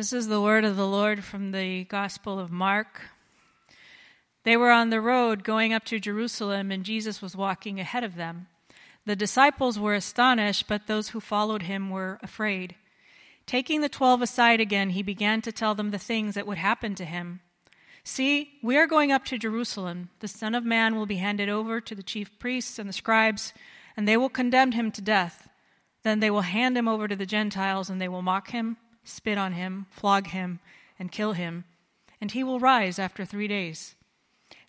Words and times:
This 0.00 0.14
is 0.14 0.28
the 0.28 0.40
word 0.40 0.64
of 0.64 0.76
the 0.76 0.86
Lord 0.86 1.24
from 1.24 1.52
the 1.52 1.84
Gospel 1.84 2.38
of 2.38 2.50
Mark. 2.50 3.02
They 4.44 4.56
were 4.56 4.70
on 4.70 4.88
the 4.88 4.98
road 4.98 5.44
going 5.44 5.74
up 5.74 5.84
to 5.84 6.00
Jerusalem, 6.00 6.70
and 6.70 6.86
Jesus 6.86 7.20
was 7.20 7.36
walking 7.36 7.78
ahead 7.78 8.02
of 8.02 8.14
them. 8.14 8.46
The 9.04 9.14
disciples 9.14 9.78
were 9.78 9.92
astonished, 9.92 10.64
but 10.66 10.86
those 10.86 11.10
who 11.10 11.20
followed 11.20 11.64
him 11.64 11.90
were 11.90 12.18
afraid. 12.22 12.76
Taking 13.44 13.82
the 13.82 13.90
twelve 13.90 14.22
aside 14.22 14.58
again, 14.58 14.88
he 14.88 15.02
began 15.02 15.42
to 15.42 15.52
tell 15.52 15.74
them 15.74 15.90
the 15.90 15.98
things 15.98 16.34
that 16.34 16.46
would 16.46 16.56
happen 16.56 16.94
to 16.94 17.04
him. 17.04 17.40
See, 18.02 18.52
we 18.62 18.78
are 18.78 18.86
going 18.86 19.12
up 19.12 19.26
to 19.26 19.36
Jerusalem. 19.36 20.08
The 20.20 20.28
Son 20.28 20.54
of 20.54 20.64
Man 20.64 20.96
will 20.96 21.04
be 21.04 21.16
handed 21.16 21.50
over 21.50 21.78
to 21.78 21.94
the 21.94 22.02
chief 22.02 22.38
priests 22.38 22.78
and 22.78 22.88
the 22.88 22.94
scribes, 22.94 23.52
and 23.98 24.08
they 24.08 24.16
will 24.16 24.30
condemn 24.30 24.72
him 24.72 24.92
to 24.92 25.02
death. 25.02 25.50
Then 26.04 26.20
they 26.20 26.30
will 26.30 26.40
hand 26.40 26.78
him 26.78 26.88
over 26.88 27.06
to 27.06 27.16
the 27.16 27.26
Gentiles, 27.26 27.90
and 27.90 28.00
they 28.00 28.08
will 28.08 28.22
mock 28.22 28.52
him, 28.52 28.78
spit 29.04 29.38
on 29.38 29.52
him, 29.52 29.86
flog 29.90 30.28
him, 30.28 30.60
and 30.98 31.12
kill 31.12 31.32
him. 31.32 31.64
And 32.20 32.32
he 32.32 32.44
will 32.44 32.60
rise 32.60 32.98
after 32.98 33.24
three 33.24 33.48
days. 33.48 33.94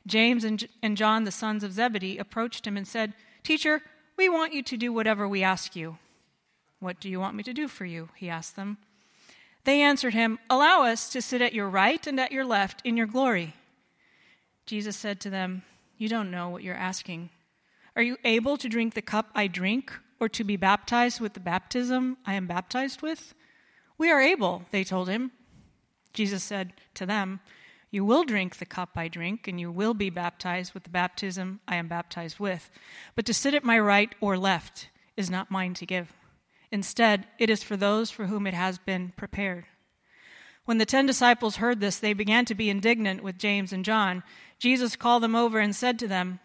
James 0.08 0.44
and 0.44 0.68
and 0.82 0.98
John, 0.98 1.26
the 1.26 1.32
sons 1.32 1.64
of 1.64 1.74
Zebedee, 1.74 2.18
approached 2.18 2.66
him 2.66 2.78
and 2.78 2.88
said, 2.88 3.14
Teacher, 3.44 3.82
we 4.18 4.30
want 4.30 4.54
you 4.54 4.64
to 4.64 4.78
do 4.78 4.94
whatever 4.94 5.28
we 5.28 5.44
ask 5.44 5.76
you. 5.76 5.98
What 6.80 7.00
do 7.00 7.10
you 7.10 7.20
want 7.20 7.36
me 7.36 7.44
to 7.44 7.54
do 7.54 7.68
for 7.68 7.86
you? 7.86 8.10
He 8.16 8.30
asked 8.30 8.56
them. 8.56 8.78
They 9.64 9.82
answered 9.82 10.14
him, 10.14 10.40
Allow 10.50 10.84
us 10.84 11.10
to 11.10 11.22
sit 11.22 11.42
at 11.42 11.54
your 11.54 11.70
right 11.70 12.06
and 12.08 12.20
at 12.20 12.32
your 12.32 12.46
left 12.46 12.82
in 12.84 12.98
your 12.98 13.06
glory. 13.06 13.54
Jesus 14.66 14.96
said 14.98 15.20
to 15.22 15.30
them, 15.30 15.64
You 15.98 16.10
don't 16.10 16.32
know 16.32 16.50
what 16.50 16.64
you're 16.64 16.76
asking. 16.76 17.30
Are 17.96 18.02
you 18.02 18.18
able 18.24 18.58
to 18.58 18.70
drink 18.70 18.94
the 18.94 19.02
cup 19.02 19.30
I 19.36 19.48
drink, 19.48 19.92
or 20.20 20.30
to 20.30 20.44
be 20.44 20.56
baptized 20.56 21.20
with 21.20 21.34
the 21.34 21.40
baptism 21.40 22.18
I 22.26 22.34
am 22.34 22.48
baptized 22.48 23.02
with? 23.02 23.34
We 24.02 24.10
are 24.10 24.20
able, 24.20 24.66
they 24.72 24.84
told 24.84 25.10
him. 25.10 25.30
Jesus 26.12 26.44
said 26.44 26.74
to 26.96 27.06
them, 27.06 27.40
You 27.92 28.04
will 28.04 28.24
drink 28.24 28.56
the 28.56 28.66
cup 28.66 28.90
I 28.96 29.08
drink, 29.08 29.48
and 29.48 29.60
you 29.60 29.70
will 29.70 29.94
be 29.94 30.10
baptized 30.10 30.74
with 30.74 30.86
the 30.86 30.90
baptism 30.90 31.60
I 31.68 31.76
am 31.76 31.88
baptized 31.88 32.40
with. 32.40 32.72
But 33.14 33.28
to 33.28 33.34
sit 33.36 33.54
at 33.54 33.64
my 33.64 33.78
right 33.78 34.12
or 34.20 34.40
left 34.40 34.90
is 35.16 35.30
not 35.30 35.52
mine 35.52 35.76
to 35.76 35.86
give. 35.86 36.14
Instead, 36.72 37.28
it 37.38 37.52
is 37.52 37.62
for 37.62 37.78
those 37.78 38.10
for 38.10 38.26
whom 38.26 38.48
it 38.48 38.56
has 38.56 38.80
been 38.80 39.14
prepared. 39.18 39.66
When 40.66 40.80
the 40.80 40.86
ten 40.88 41.06
disciples 41.06 41.58
heard 41.58 41.80
this, 41.80 42.00
they 42.00 42.14
began 42.14 42.46
to 42.46 42.56
be 42.56 42.72
indignant 42.72 43.22
with 43.22 43.38
James 43.38 43.72
and 43.72 43.86
John. 43.86 44.24
Jesus 44.58 44.96
called 44.96 45.22
them 45.22 45.36
over 45.36 45.60
and 45.60 45.76
said 45.76 46.00
to 46.00 46.08
them, 46.08 46.40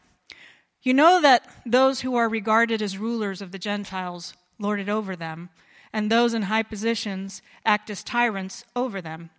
You 0.83 0.93
know 0.93 1.23
that 1.23 1.51
those 1.65 2.03
who 2.03 2.17
are 2.17 2.29
regarded 2.29 2.83
as 2.83 2.99
rulers 2.99 3.41
of 3.41 3.51
the 3.51 3.59
Gentiles 3.59 4.34
lord 4.59 4.79
it 4.79 4.91
over 4.91 5.17
them, 5.17 5.49
and 5.97 6.11
those 6.11 6.35
in 6.35 6.43
high 6.43 6.63
positions 6.63 7.41
act 7.65 7.89
as 7.89 8.05
tyrants 8.05 8.67
over 8.77 9.01
them. 9.01 9.31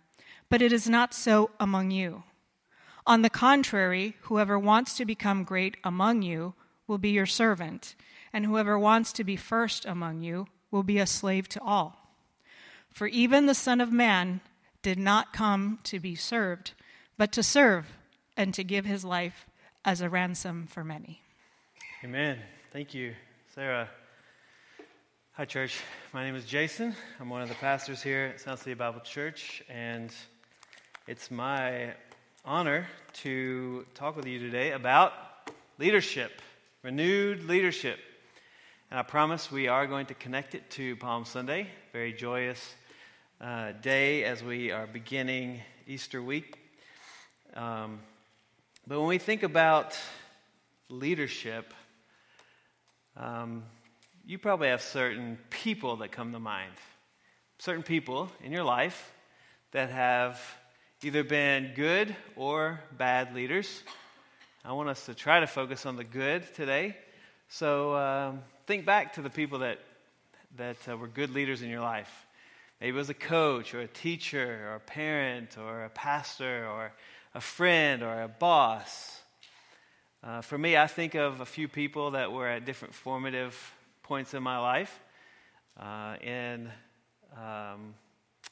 But 0.48 0.60
it 0.60 0.72
is 0.72 0.88
not 0.88 1.14
so 1.14 1.50
among 1.60 1.92
you. 1.92 2.24
On 3.06 3.22
the 3.22 3.30
contrary, 3.30 4.16
whoever 4.22 4.58
wants 4.58 4.96
to 4.96 5.04
become 5.04 5.44
great 5.44 5.76
among 5.84 6.22
you 6.22 6.54
will 6.88 6.98
be 6.98 7.10
your 7.10 7.26
servant, 7.26 7.94
and 8.32 8.44
whoever 8.44 8.76
wants 8.76 9.12
to 9.12 9.22
be 9.22 9.36
first 9.36 9.86
among 9.86 10.22
you 10.22 10.48
will 10.72 10.82
be 10.82 10.98
a 10.98 11.06
slave 11.06 11.48
to 11.50 11.62
all. 11.62 12.12
For 12.90 13.06
even 13.06 13.46
the 13.46 13.54
Son 13.54 13.80
of 13.80 13.92
Man 13.92 14.40
did 14.82 14.98
not 14.98 15.32
come 15.32 15.78
to 15.84 16.00
be 16.00 16.16
served, 16.16 16.72
but 17.16 17.30
to 17.34 17.42
serve 17.44 17.86
and 18.36 18.52
to 18.54 18.64
give 18.64 18.84
his 18.84 19.04
life 19.04 19.46
as 19.84 20.00
a 20.00 20.10
ransom 20.10 20.66
for 20.66 20.82
many. 20.82 21.22
Amen. 22.02 22.40
Thank 22.72 22.94
you, 22.94 23.14
Sarah. 23.54 23.88
Hi, 25.38 25.44
church. 25.44 25.80
My 26.12 26.24
name 26.24 26.34
is 26.34 26.44
Jason. 26.44 26.96
I'm 27.20 27.30
one 27.30 27.42
of 27.42 27.48
the 27.48 27.54
pastors 27.54 28.02
here 28.02 28.32
at 28.34 28.40
South 28.40 28.58
City 28.58 28.74
Bible 28.74 28.98
Church, 28.98 29.62
and 29.68 30.12
it's 31.06 31.30
my 31.30 31.94
honor 32.44 32.88
to 33.22 33.86
talk 33.94 34.16
with 34.16 34.26
you 34.26 34.40
today 34.40 34.72
about 34.72 35.12
leadership, 35.78 36.42
renewed 36.82 37.44
leadership. 37.44 38.00
And 38.90 38.98
I 38.98 39.04
promise 39.04 39.48
we 39.48 39.68
are 39.68 39.86
going 39.86 40.06
to 40.06 40.14
connect 40.14 40.56
it 40.56 40.68
to 40.70 40.96
Palm 40.96 41.24
Sunday, 41.24 41.68
very 41.92 42.12
joyous 42.12 42.74
uh, 43.40 43.70
day 43.80 44.24
as 44.24 44.42
we 44.42 44.72
are 44.72 44.88
beginning 44.88 45.60
Easter 45.86 46.20
week. 46.20 46.58
Um, 47.54 48.00
but 48.88 48.98
when 48.98 49.06
we 49.06 49.18
think 49.18 49.44
about 49.44 49.96
leadership, 50.88 51.72
um, 53.16 53.62
you 54.28 54.36
probably 54.36 54.68
have 54.68 54.82
certain 54.82 55.38
people 55.48 55.96
that 55.96 56.12
come 56.12 56.32
to 56.32 56.38
mind. 56.38 56.74
Certain 57.58 57.82
people 57.82 58.30
in 58.44 58.52
your 58.52 58.62
life 58.62 59.10
that 59.72 59.88
have 59.88 60.38
either 61.02 61.24
been 61.24 61.72
good 61.74 62.14
or 62.36 62.78
bad 62.98 63.34
leaders. 63.34 63.82
I 64.62 64.72
want 64.72 64.90
us 64.90 65.06
to 65.06 65.14
try 65.14 65.40
to 65.40 65.46
focus 65.46 65.86
on 65.86 65.96
the 65.96 66.04
good 66.04 66.42
today. 66.54 66.94
So, 67.48 67.96
um, 67.96 68.40
think 68.66 68.84
back 68.84 69.14
to 69.14 69.22
the 69.22 69.30
people 69.30 69.60
that, 69.60 69.78
that 70.58 70.76
uh, 70.86 70.98
were 70.98 71.08
good 71.08 71.30
leaders 71.30 71.62
in 71.62 71.70
your 71.70 71.80
life. 71.80 72.26
Maybe 72.82 72.90
it 72.90 73.00
was 73.00 73.08
a 73.08 73.14
coach 73.14 73.72
or 73.72 73.80
a 73.80 73.88
teacher 73.88 74.68
or 74.68 74.74
a 74.74 74.80
parent 74.80 75.56
or 75.56 75.84
a 75.84 75.88
pastor 75.88 76.68
or 76.68 76.92
a 77.34 77.40
friend 77.40 78.02
or 78.02 78.24
a 78.24 78.28
boss. 78.28 79.22
Uh, 80.22 80.42
for 80.42 80.58
me, 80.58 80.76
I 80.76 80.86
think 80.86 81.14
of 81.14 81.40
a 81.40 81.46
few 81.46 81.66
people 81.66 82.10
that 82.10 82.30
were 82.30 82.46
at 82.46 82.66
different 82.66 82.92
formative 82.92 83.56
points 84.08 84.32
in 84.32 84.42
my 84.42 84.58
life. 84.58 85.00
Uh, 85.78 86.16
in, 86.22 86.70
um, 87.36 87.94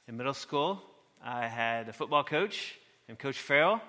in 0.07 0.19
middle 0.19 0.35
school, 0.35 0.83
I 1.25 1.47
had 1.47 1.89
a 1.89 1.95
football 1.95 2.25
coach 2.25 2.75
named 3.09 3.19
Coach 3.19 3.39
Farrell 3.39 3.81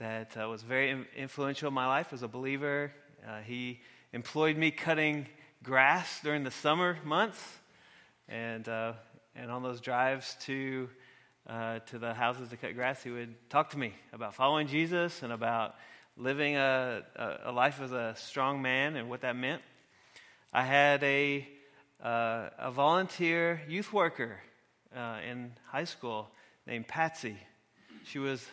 that 0.00 0.36
uh, 0.36 0.46
was 0.50 0.60
very 0.60 1.06
influential 1.16 1.68
in 1.68 1.74
my 1.74 1.86
life 1.86 2.12
as 2.12 2.22
a 2.22 2.28
believer. 2.28 2.92
Uh, 3.26 3.38
he 3.40 3.80
employed 4.12 4.58
me 4.58 4.70
cutting 4.70 5.26
grass 5.62 6.20
during 6.22 6.44
the 6.44 6.50
summer 6.50 6.98
months, 7.06 7.42
and 8.28 8.68
uh, 8.68 8.92
and 9.34 9.50
on 9.50 9.62
those 9.62 9.80
drives 9.80 10.36
to 10.42 10.90
uh, 11.46 11.78
to 11.86 11.98
the 11.98 12.12
houses 12.12 12.50
to 12.50 12.58
cut 12.58 12.74
grass, 12.74 13.02
he 13.02 13.10
would 13.10 13.34
talk 13.48 13.70
to 13.70 13.78
me 13.78 13.94
about 14.12 14.34
following 14.34 14.66
Jesus 14.66 15.22
and 15.22 15.32
about 15.32 15.74
living 16.18 16.56
a, 16.56 17.02
a, 17.46 17.50
life 17.50 17.80
as 17.80 17.92
a 17.92 18.14
strong 18.18 18.60
man 18.60 18.96
and 18.96 19.08
what 19.08 19.22
that 19.22 19.36
meant. 19.36 19.62
I 20.52 20.64
had 20.64 21.04
a 21.04 21.46
uh, 22.02 22.48
a 22.58 22.70
volunteer 22.70 23.60
youth 23.68 23.92
worker 23.92 24.38
uh, 24.96 25.18
in 25.28 25.52
high 25.66 25.84
school 25.84 26.30
named 26.66 26.88
Patsy. 26.88 27.36
She 28.04 28.18
was 28.18 28.46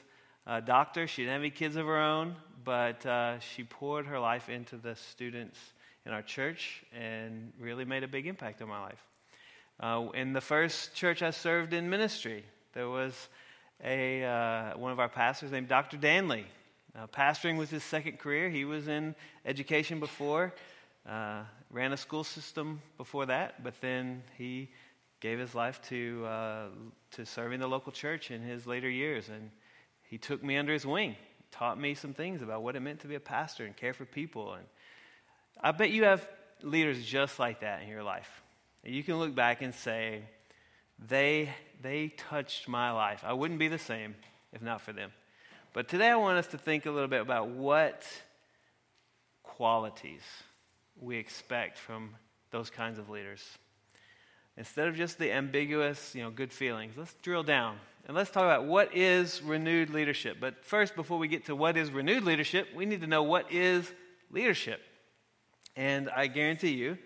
a 0.46 0.62
doctor. 0.62 1.08
She 1.08 1.22
didn't 1.22 1.34
have 1.34 1.42
any 1.42 1.52
kids 1.52 1.78
of 1.78 1.86
her 1.86 1.98
own, 1.98 2.36
but 2.66 3.06
uh, 3.06 3.40
she 3.40 3.64
poured 3.64 4.08
her 4.08 4.20
life 4.20 4.50
into 4.50 4.76
the 4.76 4.96
students 4.96 5.58
in 6.06 6.12
our 6.12 6.22
church 6.22 6.84
and 6.94 7.54
really 7.60 7.86
made 7.86 8.04
a 8.04 8.10
big 8.10 8.28
impact 8.28 8.62
on 8.62 8.68
my 8.68 8.82
life. 8.82 9.06
Uh, 9.80 10.08
in 10.14 10.34
the 10.34 10.42
first 10.42 10.96
church 10.96 11.22
I 11.22 11.30
served 11.30 11.74
in 11.74 11.90
ministry, 11.90 12.44
there 12.74 12.90
was 12.90 13.30
a, 13.84 14.24
uh, 14.24 14.78
one 14.78 14.92
of 14.92 15.00
our 15.00 15.10
pastors 15.10 15.52
named 15.52 15.70
Dr. 15.70 15.96
Danley. 15.96 16.46
Pastoring 17.14 17.58
was 17.58 17.70
his 17.70 17.84
second 17.84 18.20
career. 18.20 18.50
He 18.50 18.64
was 18.64 18.88
in 18.88 19.16
education 19.46 20.00
before, 20.00 20.54
uh, 21.10 21.44
ran 21.72 21.94
a 21.94 21.98
school 21.98 22.24
system 22.24 22.82
before 22.98 23.26
that, 23.28 23.64
but 23.64 23.80
then 23.82 24.24
he 24.38 24.70
gave 25.20 25.40
his 25.40 25.56
life 25.56 25.82
to, 25.90 26.26
uh, 26.26 26.66
to 27.12 27.26
serving 27.26 27.60
the 27.60 27.68
local 27.68 27.92
church 27.92 28.32
in 28.32 28.42
his 28.42 28.68
later 28.68 28.90
years. 28.90 29.30
And 29.30 29.50
he 30.04 30.18
took 30.18 30.44
me 30.44 30.58
under 30.58 30.74
his 30.74 30.86
wing, 30.86 31.16
taught 31.52 31.80
me 31.80 31.94
some 31.94 32.14
things 32.14 32.42
about 32.42 32.64
what 32.64 32.76
it 32.76 32.80
meant 32.82 33.00
to 33.02 33.08
be 33.08 33.16
a 33.16 33.20
pastor 33.20 33.66
and 33.66 33.76
care 33.76 33.94
for 33.94 34.06
people. 34.06 34.54
And 34.54 34.66
I 35.62 35.72
bet 35.72 35.92
you 35.92 36.04
have 36.04 36.28
leaders 36.62 37.04
just 37.04 37.40
like 37.40 37.62
that 37.62 37.82
in 37.82 37.88
your 37.88 38.04
life. 38.04 38.42
You 38.84 39.04
can 39.04 39.18
look 39.18 39.34
back 39.34 39.62
and 39.62 39.74
say, 39.74 40.22
they, 41.08 41.50
they 41.82 42.10
touched 42.10 42.68
my 42.68 42.92
life. 42.92 43.24
I 43.26 43.34
wouldn't 43.34 43.60
be 43.60 43.68
the 43.68 43.80
same 43.80 44.16
if 44.56 44.62
not 44.62 44.82
for 44.82 44.94
them. 44.94 45.12
But 45.74 45.90
today 45.90 46.10
I 46.10 46.16
want 46.16 46.38
us 46.38 46.48
to 46.48 46.58
think 46.58 46.86
a 46.86 46.92
little 46.92 47.10
bit 47.10 47.22
about 47.22 47.50
what 47.50 48.06
qualities 49.44 50.22
we 51.00 51.18
expect 51.18 51.78
from 51.78 52.16
those 52.52 52.70
kinds 52.70 53.00
of 53.00 53.10
leaders. 53.10 53.44
Instead 54.58 54.88
of 54.88 54.96
just 54.96 55.18
the 55.18 55.32
ambiguous, 55.32 56.16
you 56.16 56.24
know, 56.24 56.30
good 56.30 56.54
feelings, 56.54 56.94
let's 56.98 57.14
drill 57.22 57.44
down 57.44 57.78
and 58.08 58.16
let's 58.16 58.30
talk 58.30 58.44
about 58.44 58.66
what 58.66 58.96
is 58.96 59.42
renewed 59.42 59.90
leadership. 59.90 60.38
But 60.40 60.64
first, 60.64 60.96
before 60.96 61.18
we 61.18 61.28
get 61.28 61.46
to 61.46 61.56
what 61.56 61.76
is 61.76 61.92
renewed 61.92 62.24
leadership, 62.24 62.70
we 62.76 62.86
need 62.86 63.02
to 63.02 63.08
know 63.08 63.24
what 63.24 63.52
is 63.52 63.92
leadership. 64.32 64.82
And 65.76 66.10
I 66.10 66.28
guarantee 66.28 66.74
you, 66.74 66.98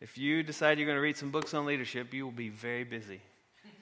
if 0.00 0.18
you 0.18 0.42
decide 0.42 0.78
you're 0.78 0.86
going 0.86 0.98
to 0.98 1.02
read 1.02 1.16
some 1.16 1.30
books 1.30 1.54
on 1.54 1.64
leadership, 1.64 2.12
you 2.12 2.24
will 2.24 2.32
be 2.32 2.50
very 2.50 2.84
busy. 2.84 3.20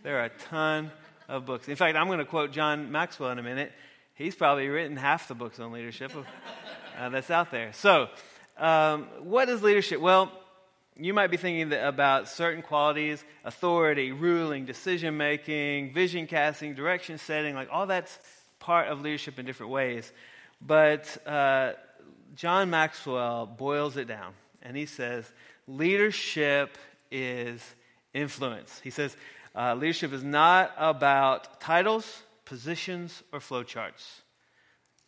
There 0.02 0.20
are 0.20 0.24
a 0.24 0.28
ton 0.28 0.90
of 1.28 1.44
books. 1.44 1.68
In 1.68 1.76
fact, 1.76 1.96
I'm 1.96 2.06
going 2.06 2.18
to 2.18 2.24
quote 2.24 2.52
John 2.52 2.92
Maxwell 2.92 3.30
in 3.30 3.38
a 3.38 3.42
minute. 3.42 3.72
He's 4.14 4.34
probably 4.34 4.68
written 4.68 4.96
half 4.96 5.28
the 5.28 5.34
books 5.34 5.58
on 5.58 5.72
leadership 5.72 6.12
uh, 6.98 7.08
that's 7.08 7.30
out 7.30 7.50
there. 7.50 7.72
So, 7.72 8.08
um, 8.62 9.08
what 9.20 9.48
is 9.48 9.60
leadership? 9.60 10.00
Well, 10.00 10.30
you 10.96 11.12
might 11.12 11.32
be 11.32 11.36
thinking 11.36 11.72
about 11.72 12.28
certain 12.28 12.62
qualities 12.62 13.24
authority, 13.44 14.12
ruling, 14.12 14.66
decision 14.66 15.16
making, 15.16 15.92
vision 15.92 16.28
casting, 16.28 16.74
direction 16.74 17.18
setting 17.18 17.56
like 17.56 17.68
all 17.72 17.86
that's 17.86 18.16
part 18.60 18.86
of 18.86 19.00
leadership 19.00 19.40
in 19.40 19.46
different 19.46 19.72
ways. 19.72 20.12
But 20.64 21.26
uh, 21.26 21.72
John 22.36 22.70
Maxwell 22.70 23.46
boils 23.46 23.96
it 23.96 24.06
down 24.06 24.32
and 24.62 24.76
he 24.76 24.86
says 24.86 25.28
leadership 25.66 26.78
is 27.10 27.60
influence. 28.14 28.80
He 28.84 28.90
says 28.90 29.16
uh, 29.56 29.74
leadership 29.74 30.12
is 30.12 30.22
not 30.22 30.72
about 30.78 31.60
titles, 31.60 32.22
positions, 32.44 33.24
or 33.32 33.40
flowcharts. 33.40 34.20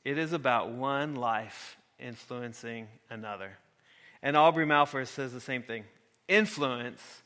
It 0.05 0.19
is 0.19 0.33
about 0.33 0.71
one 0.71 1.15
life 1.15 1.77
influencing 1.99 2.89
another. 3.11 3.59
And 4.23 4.37
Aubrey 4.37 4.67
Malphurs 4.67 5.09
says 5.09 5.33
the 5.33 5.41
same 5.41 5.63
thing. 5.63 5.85
Influence 6.29 7.23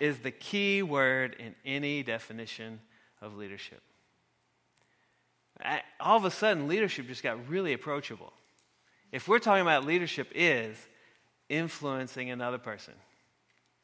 is 0.00 0.18
the 0.18 0.30
key 0.30 0.82
word 0.82 1.36
in 1.38 1.54
any 1.64 2.02
definition 2.02 2.80
of 3.20 3.36
leadership. 3.36 3.80
All 6.00 6.16
of 6.16 6.24
a 6.24 6.30
sudden, 6.30 6.68
leadership 6.68 7.06
just 7.06 7.22
got 7.22 7.48
really 7.48 7.72
approachable. 7.72 8.32
If 9.12 9.28
we're 9.28 9.38
talking 9.38 9.62
about 9.62 9.84
leadership 9.84 10.32
is 10.34 10.76
influencing 11.48 12.30
another 12.30 12.58
person, 12.58 12.94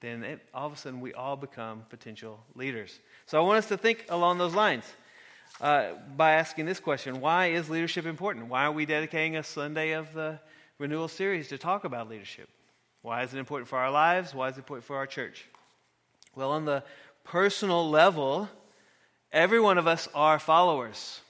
then 0.00 0.22
it, 0.22 0.40
all 0.54 0.66
of 0.66 0.72
a 0.72 0.76
sudden 0.76 1.00
we 1.00 1.12
all 1.14 1.36
become 1.36 1.84
potential 1.88 2.40
leaders. 2.54 2.98
So 3.26 3.38
I 3.38 3.46
want 3.46 3.58
us 3.58 3.68
to 3.68 3.76
think 3.76 4.06
along 4.08 4.38
those 4.38 4.54
lines 4.54 4.84
uh, 5.60 5.92
by 6.16 6.32
asking 6.32 6.66
this 6.66 6.80
question 6.80 7.20
Why 7.20 7.46
is 7.46 7.70
leadership 7.70 8.06
important? 8.06 8.48
Why 8.48 8.64
are 8.64 8.72
we 8.72 8.86
dedicating 8.86 9.36
a 9.36 9.42
Sunday 9.42 9.92
of 9.92 10.12
the 10.12 10.38
renewal 10.78 11.08
series 11.08 11.48
to 11.48 11.58
talk 11.58 11.84
about 11.84 12.08
leadership? 12.08 12.48
Why 13.02 13.22
is 13.22 13.32
it 13.32 13.38
important 13.38 13.68
for 13.68 13.78
our 13.78 13.90
lives? 13.90 14.34
Why 14.34 14.48
is 14.48 14.56
it 14.56 14.60
important 14.60 14.86
for 14.86 14.96
our 14.96 15.06
church? 15.06 15.46
Well, 16.34 16.50
on 16.50 16.64
the 16.64 16.82
personal 17.24 17.88
level, 17.88 18.48
every 19.32 19.60
one 19.60 19.78
of 19.78 19.86
us 19.86 20.08
are 20.14 20.38
followers. 20.38 21.20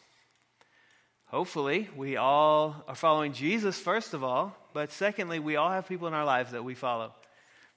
Hopefully, 1.27 1.89
we 1.97 2.17
all 2.17 2.85
are 2.89 2.95
following 2.95 3.33
Jesus, 3.33 3.79
first 3.79 4.15
of 4.15 4.25
all, 4.25 4.57
but 4.73 4.93
secondly, 4.93 5.39
we 5.39 5.57
all 5.57 5.71
have 5.71 5.89
people 5.89 6.09
in 6.09 6.15
our 6.15 6.25
lives 6.25 6.53
that 6.53 6.65
we 6.65 6.75
follow, 6.75 7.13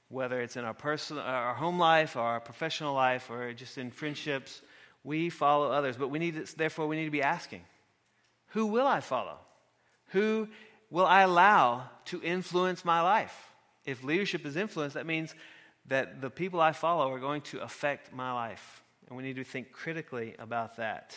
whether 0.07 0.39
it's 0.41 0.55
in 0.55 0.65
our 0.65 0.73
personal, 0.73 1.23
our 1.23 1.55
home 1.55 1.79
life, 1.79 2.15
or 2.15 2.21
our 2.21 2.39
professional 2.39 2.93
life, 2.93 3.29
or 3.29 3.53
just 3.53 3.77
in 3.77 3.91
friendships. 3.91 4.61
We 5.03 5.29
follow 5.29 5.71
others, 5.71 5.97
but 5.97 6.09
we 6.09 6.19
need 6.19 6.45
to, 6.45 6.57
therefore 6.57 6.87
we 6.87 6.95
need 6.95 7.05
to 7.05 7.11
be 7.11 7.21
asking, 7.21 7.61
who 8.47 8.65
will 8.65 8.87
I 8.87 8.99
follow? 8.99 9.37
Who 10.07 10.47
will 10.89 11.05
I 11.05 11.21
allow 11.21 11.89
to 12.05 12.21
influence 12.21 12.83
my 12.83 13.01
life? 13.01 13.49
if 13.89 14.03
leadership 14.03 14.45
is 14.45 14.55
influence, 14.55 14.93
that 14.93 15.05
means 15.05 15.35
that 15.87 16.21
the 16.21 16.29
people 16.29 16.61
I 16.61 16.71
follow 16.71 17.11
are 17.11 17.19
going 17.19 17.41
to 17.41 17.59
affect 17.61 18.13
my 18.13 18.31
life. 18.31 18.83
And 19.07 19.17
we 19.17 19.23
need 19.23 19.37
to 19.37 19.43
think 19.43 19.71
critically 19.71 20.35
about 20.37 20.77
that. 20.77 21.15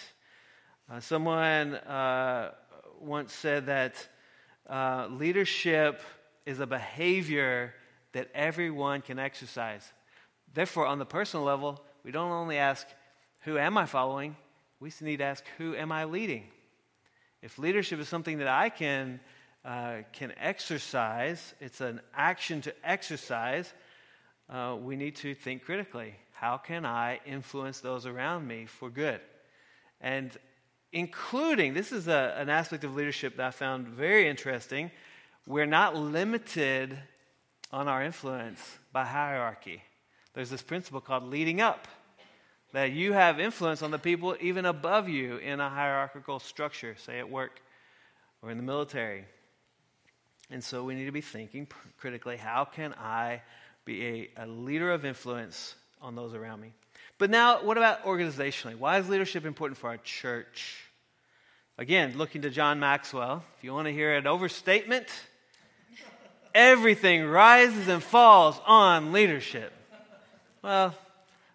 Uh, 0.90 1.00
someone 1.00 1.74
uh, 1.74 2.52
once 3.00 3.32
said 3.32 3.66
that 3.66 4.08
uh, 4.68 5.08
leadership 5.10 6.00
is 6.46 6.60
a 6.60 6.66
behavior 6.66 7.74
that 8.12 8.30
everyone 8.34 9.02
can 9.02 9.18
exercise. 9.18 9.92
Therefore, 10.52 10.86
on 10.86 10.98
the 10.98 11.06
personal 11.06 11.44
level, 11.44 11.82
we 12.04 12.10
don't 12.10 12.30
only 12.30 12.56
ask, 12.56 12.86
Who 13.42 13.58
am 13.58 13.76
I 13.76 13.86
following? 13.86 14.36
We 14.80 14.92
need 15.00 15.18
to 15.18 15.24
ask, 15.24 15.44
Who 15.58 15.74
am 15.74 15.92
I 15.92 16.04
leading? 16.04 16.44
If 17.42 17.58
leadership 17.58 17.98
is 17.98 18.08
something 18.08 18.38
that 18.38 18.48
I 18.48 18.68
can 18.68 19.20
uh, 19.64 19.98
can 20.12 20.32
exercise, 20.40 21.54
it's 21.60 21.80
an 21.80 22.00
action 22.14 22.60
to 22.62 22.74
exercise, 22.84 23.72
uh, 24.50 24.76
we 24.80 24.96
need 24.96 25.16
to 25.16 25.34
think 25.34 25.64
critically. 25.64 26.14
How 26.32 26.56
can 26.56 26.84
I 26.84 27.20
influence 27.24 27.80
those 27.80 28.04
around 28.04 28.46
me 28.46 28.66
for 28.66 28.90
good? 28.90 29.20
And 30.00 30.36
including, 30.92 31.74
this 31.74 31.92
is 31.92 32.08
a, 32.08 32.34
an 32.36 32.48
aspect 32.48 32.82
of 32.82 32.96
leadership 32.96 33.36
that 33.36 33.46
I 33.46 33.50
found 33.52 33.86
very 33.86 34.28
interesting. 34.28 34.90
We're 35.46 35.66
not 35.66 35.96
limited 35.96 36.98
on 37.70 37.86
our 37.86 38.02
influence 38.02 38.60
by 38.92 39.04
hierarchy. 39.04 39.82
There's 40.34 40.50
this 40.50 40.62
principle 40.62 41.00
called 41.00 41.24
leading 41.24 41.60
up, 41.60 41.86
that 42.72 42.92
you 42.92 43.12
have 43.12 43.38
influence 43.38 43.82
on 43.82 43.90
the 43.90 43.98
people 43.98 44.36
even 44.40 44.64
above 44.64 45.08
you 45.08 45.36
in 45.36 45.60
a 45.60 45.68
hierarchical 45.68 46.38
structure, 46.38 46.96
say 46.98 47.18
at 47.18 47.30
work 47.30 47.60
or 48.42 48.50
in 48.50 48.56
the 48.56 48.62
military. 48.62 49.24
And 50.50 50.62
so 50.62 50.84
we 50.84 50.94
need 50.94 51.06
to 51.06 51.12
be 51.12 51.20
thinking 51.20 51.66
critically 51.98 52.36
how 52.36 52.64
can 52.64 52.94
I 52.94 53.42
be 53.84 54.30
a, 54.36 54.44
a 54.44 54.46
leader 54.46 54.90
of 54.90 55.04
influence 55.04 55.74
on 56.00 56.14
those 56.14 56.34
around 56.34 56.60
me? 56.60 56.72
But 57.18 57.30
now, 57.30 57.62
what 57.62 57.76
about 57.76 58.04
organizationally? 58.04 58.76
Why 58.76 58.98
is 58.98 59.08
leadership 59.08 59.44
important 59.44 59.78
for 59.78 59.88
our 59.88 59.98
church? 59.98 60.82
Again, 61.78 62.16
looking 62.16 62.42
to 62.42 62.50
John 62.50 62.80
Maxwell, 62.80 63.44
if 63.56 63.64
you 63.64 63.72
want 63.72 63.86
to 63.86 63.92
hear 63.92 64.14
an 64.14 64.26
overstatement, 64.26 65.06
everything 66.54 67.24
rises 67.24 67.88
and 67.88 68.02
falls 68.02 68.60
on 68.66 69.12
leadership. 69.12 69.72
Well, 70.62 70.94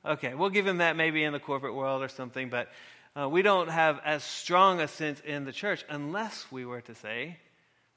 okay, 0.07 0.33
we'll 0.33 0.49
give 0.49 0.65
him 0.65 0.77
that 0.77 0.95
maybe 0.95 1.23
in 1.23 1.33
the 1.33 1.39
corporate 1.39 1.75
world 1.75 2.01
or 2.01 2.07
something, 2.07 2.49
but 2.49 2.69
uh, 3.15 3.27
we 3.27 3.41
don't 3.41 3.69
have 3.69 3.99
as 4.05 4.23
strong 4.23 4.79
a 4.79 4.87
sense 4.87 5.19
in 5.21 5.45
the 5.45 5.51
church 5.51 5.83
unless 5.89 6.45
we 6.51 6.65
were 6.65 6.81
to 6.81 6.95
say 6.95 7.37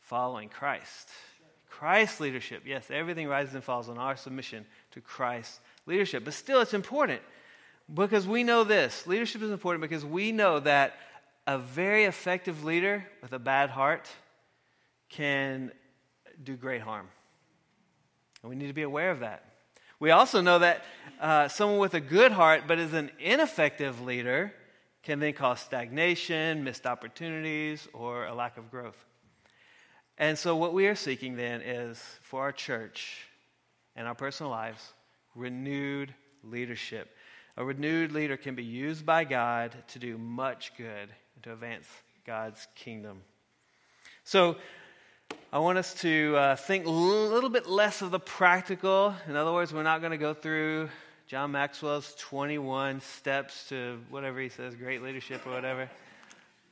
following 0.00 0.48
Christ. 0.48 1.08
Christ's 1.68 2.20
leadership, 2.20 2.62
yes, 2.66 2.90
everything 2.90 3.28
rises 3.28 3.54
and 3.54 3.62
falls 3.62 3.88
on 3.88 3.98
our 3.98 4.16
submission 4.16 4.66
to 4.92 5.00
Christ's 5.00 5.60
leadership. 5.86 6.24
But 6.24 6.34
still, 6.34 6.60
it's 6.60 6.74
important 6.74 7.22
because 7.92 8.26
we 8.26 8.44
know 8.44 8.64
this. 8.64 9.06
Leadership 9.06 9.42
is 9.42 9.50
important 9.50 9.82
because 9.82 10.04
we 10.04 10.32
know 10.32 10.60
that 10.60 10.94
a 11.46 11.58
very 11.58 12.04
effective 12.04 12.64
leader 12.64 13.06
with 13.22 13.32
a 13.32 13.38
bad 13.38 13.70
heart 13.70 14.08
can 15.08 15.72
do 16.42 16.56
great 16.56 16.80
harm. 16.80 17.08
And 18.42 18.50
we 18.50 18.56
need 18.56 18.68
to 18.68 18.72
be 18.72 18.82
aware 18.82 19.10
of 19.10 19.20
that. 19.20 19.49
We 20.00 20.12
also 20.12 20.40
know 20.40 20.60
that 20.60 20.82
uh, 21.20 21.48
someone 21.48 21.78
with 21.78 21.92
a 21.92 22.00
good 22.00 22.32
heart 22.32 22.62
but 22.66 22.78
is 22.78 22.94
an 22.94 23.10
ineffective 23.20 24.00
leader 24.00 24.50
can 25.02 25.20
then 25.20 25.34
cause 25.34 25.60
stagnation, 25.60 26.64
missed 26.64 26.86
opportunities, 26.86 27.86
or 27.92 28.24
a 28.24 28.34
lack 28.34 28.56
of 28.56 28.70
growth. 28.70 28.96
And 30.16 30.38
so, 30.38 30.56
what 30.56 30.72
we 30.72 30.86
are 30.86 30.94
seeking 30.94 31.36
then 31.36 31.60
is 31.60 32.02
for 32.22 32.40
our 32.40 32.52
church 32.52 33.26
and 33.94 34.08
our 34.08 34.14
personal 34.14 34.50
lives 34.50 34.94
renewed 35.34 36.14
leadership. 36.42 37.14
A 37.58 37.64
renewed 37.64 38.10
leader 38.10 38.38
can 38.38 38.54
be 38.54 38.64
used 38.64 39.04
by 39.04 39.24
God 39.24 39.74
to 39.88 39.98
do 39.98 40.16
much 40.16 40.72
good 40.78 41.10
and 41.34 41.44
to 41.44 41.52
advance 41.52 41.86
God's 42.24 42.66
kingdom. 42.74 43.20
So, 44.24 44.56
I 45.52 45.58
want 45.58 45.78
us 45.78 45.94
to 46.02 46.36
uh, 46.36 46.56
think 46.56 46.86
a 46.86 46.90
little 46.90 47.50
bit 47.50 47.66
less 47.68 48.02
of 48.02 48.10
the 48.10 48.20
practical. 48.20 49.14
In 49.28 49.34
other 49.34 49.52
words, 49.52 49.72
we're 49.72 49.82
not 49.82 50.00
going 50.00 50.12
to 50.12 50.16
go 50.16 50.32
through 50.32 50.88
John 51.26 51.52
Maxwell's 51.52 52.14
21 52.18 53.00
steps 53.00 53.68
to 53.68 54.00
whatever 54.10 54.40
he 54.40 54.48
says, 54.48 54.74
great 54.74 55.02
leadership 55.02 55.46
or 55.46 55.50
whatever. 55.50 55.90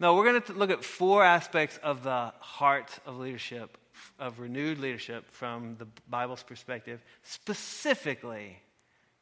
No, 0.00 0.14
we're 0.14 0.24
going 0.24 0.42
to 0.42 0.52
look 0.52 0.70
at 0.70 0.84
four 0.84 1.24
aspects 1.24 1.78
of 1.82 2.04
the 2.04 2.32
heart 2.38 2.98
of 3.04 3.18
leadership, 3.18 3.76
of 4.18 4.38
renewed 4.38 4.78
leadership 4.78 5.24
from 5.32 5.76
the 5.78 5.86
Bible's 6.08 6.42
perspective, 6.42 7.02
specifically 7.24 8.60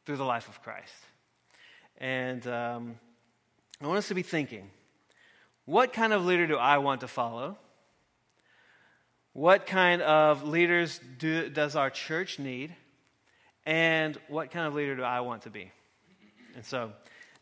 through 0.05 0.17
the 0.17 0.25
life 0.25 0.47
of 0.47 0.61
Christ. 0.61 0.93
And 1.97 2.45
um, 2.47 2.95
I 3.81 3.87
want 3.87 3.97
us 3.97 4.07
to 4.09 4.15
be 4.15 4.23
thinking 4.23 4.69
what 5.65 5.93
kind 5.93 6.13
of 6.13 6.25
leader 6.25 6.47
do 6.47 6.57
I 6.57 6.77
want 6.77 7.01
to 7.01 7.07
follow? 7.07 7.57
What 9.37 9.67
kind 9.67 10.01
of 10.01 10.47
leaders 10.47 10.99
do, 11.19 11.47
does 11.47 11.75
our 11.75 11.91
church 11.91 12.39
need? 12.39 12.73
And 13.67 14.17
what 14.29 14.49
kind 14.49 14.65
of 14.65 14.73
leader 14.73 14.95
do 14.95 15.03
I 15.03 15.19
want 15.19 15.43
to 15.43 15.51
be? 15.51 15.71
And 16.55 16.65
so, 16.65 16.91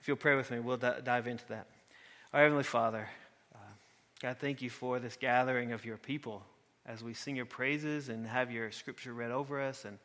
if 0.02 0.06
you'll 0.06 0.18
pray 0.18 0.36
with 0.36 0.52
me, 0.52 0.60
we'll 0.60 0.76
d- 0.76 0.90
dive 1.06 1.26
into 1.26 1.48
that. 1.48 1.68
Our 2.34 2.42
Heavenly 2.42 2.66
Father, 2.66 3.08
God, 4.22 4.36
thank 4.42 4.62
you 4.62 4.70
for 4.70 5.00
this 5.00 5.16
gathering 5.16 5.72
of 5.72 5.86
your 5.86 5.96
people 5.96 6.44
as 6.86 7.02
we 7.02 7.14
sing 7.14 7.38
your 7.38 7.46
praises 7.46 8.10
and 8.10 8.28
have 8.28 8.52
your 8.52 8.72
scripture 8.72 9.14
read 9.14 9.32
over 9.32 9.62
us 9.62 9.86
and 9.86 9.98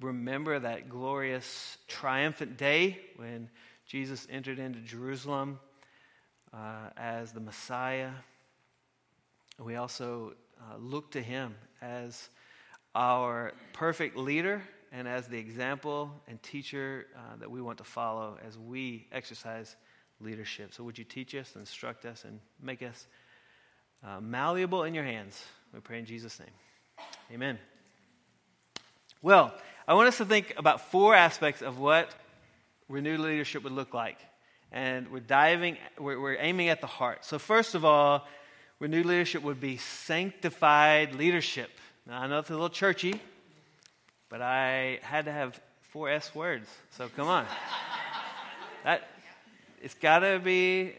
remember 0.00 0.58
that 0.58 0.88
glorious 0.88 1.78
triumphant 1.86 2.56
day 2.56 2.98
when 3.14 3.48
Jesus 3.86 4.26
entered 4.28 4.58
into 4.58 4.80
Jerusalem 4.80 5.60
uh, 6.52 6.90
as 6.96 7.30
the 7.30 7.38
Messiah. 7.38 8.10
We 9.60 9.76
also 9.76 10.32
uh, 10.60 10.76
look 10.78 11.10
to 11.12 11.22
him 11.22 11.54
as 11.82 12.28
our 12.94 13.52
perfect 13.72 14.16
leader 14.16 14.62
and 14.92 15.08
as 15.08 15.26
the 15.26 15.38
example 15.38 16.12
and 16.28 16.42
teacher 16.42 17.06
uh, 17.16 17.36
that 17.36 17.50
we 17.50 17.60
want 17.60 17.78
to 17.78 17.84
follow 17.84 18.38
as 18.46 18.56
we 18.56 19.06
exercise 19.12 19.76
leadership. 20.20 20.72
So, 20.72 20.84
would 20.84 20.98
you 20.98 21.04
teach 21.04 21.34
us, 21.34 21.56
instruct 21.56 22.04
us, 22.04 22.24
and 22.24 22.38
make 22.62 22.82
us 22.82 23.06
uh, 24.04 24.20
malleable 24.20 24.84
in 24.84 24.94
your 24.94 25.04
hands. 25.04 25.42
We 25.72 25.80
pray 25.80 25.98
in 25.98 26.04
Jesus' 26.04 26.38
name. 26.38 26.50
Amen. 27.32 27.58
Well, 29.22 29.54
I 29.88 29.94
want 29.94 30.08
us 30.08 30.18
to 30.18 30.24
think 30.24 30.54
about 30.56 30.90
four 30.90 31.14
aspects 31.14 31.62
of 31.62 31.78
what 31.78 32.10
renewed 32.88 33.20
leadership 33.20 33.64
would 33.64 33.72
look 33.72 33.94
like. 33.94 34.18
And 34.70 35.10
we're 35.10 35.20
diving, 35.20 35.78
we're, 35.98 36.20
we're 36.20 36.36
aiming 36.38 36.68
at 36.68 36.80
the 36.80 36.86
heart. 36.86 37.24
So, 37.24 37.38
first 37.38 37.74
of 37.74 37.84
all, 37.84 38.26
renewed 38.78 39.06
leadership 39.06 39.42
would 39.42 39.60
be 39.60 39.76
sanctified 39.76 41.14
leadership. 41.14 41.70
Now, 42.06 42.20
I 42.20 42.26
know 42.26 42.38
it's 42.38 42.50
a 42.50 42.52
little 42.52 42.68
churchy, 42.68 43.20
but 44.28 44.42
I 44.42 44.98
had 45.02 45.24
to 45.26 45.32
have 45.32 45.60
four 45.80 46.10
S 46.10 46.34
words. 46.34 46.68
So, 46.90 47.08
come 47.08 47.28
on. 47.28 47.46
that, 48.84 49.08
it's 49.82 49.94
got 49.94 50.20
to 50.20 50.38
be, 50.38 50.92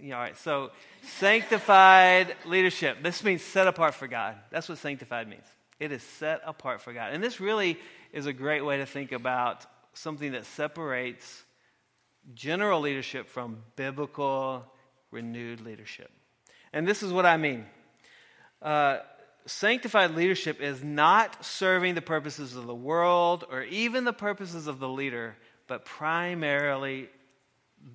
you 0.00 0.10
know, 0.10 0.16
all 0.16 0.22
right. 0.22 0.36
So, 0.36 0.70
sanctified 1.02 2.34
leadership. 2.44 3.02
This 3.02 3.22
means 3.22 3.42
set 3.42 3.66
apart 3.66 3.94
for 3.94 4.08
God. 4.08 4.36
That's 4.50 4.68
what 4.68 4.78
sanctified 4.78 5.28
means. 5.28 5.46
It 5.78 5.92
is 5.92 6.02
set 6.02 6.42
apart 6.44 6.80
for 6.80 6.92
God. 6.92 7.12
And 7.12 7.22
this 7.22 7.40
really 7.40 7.78
is 8.12 8.26
a 8.26 8.32
great 8.32 8.64
way 8.64 8.78
to 8.78 8.86
think 8.86 9.12
about 9.12 9.66
something 9.94 10.32
that 10.32 10.44
separates 10.44 11.44
general 12.34 12.80
leadership 12.80 13.28
from 13.28 13.58
biblical 13.76 14.64
renewed 15.10 15.60
leadership. 15.60 16.10
And 16.72 16.86
this 16.86 17.02
is 17.02 17.12
what 17.12 17.26
I 17.26 17.36
mean. 17.36 17.66
Uh, 18.62 18.98
sanctified 19.46 20.14
leadership 20.14 20.60
is 20.60 20.82
not 20.84 21.44
serving 21.44 21.94
the 21.94 22.02
purposes 22.02 22.56
of 22.56 22.66
the 22.66 22.74
world 22.74 23.44
or 23.50 23.62
even 23.64 24.04
the 24.04 24.12
purposes 24.12 24.66
of 24.66 24.78
the 24.78 24.88
leader, 24.88 25.36
but 25.66 25.84
primarily 25.84 27.08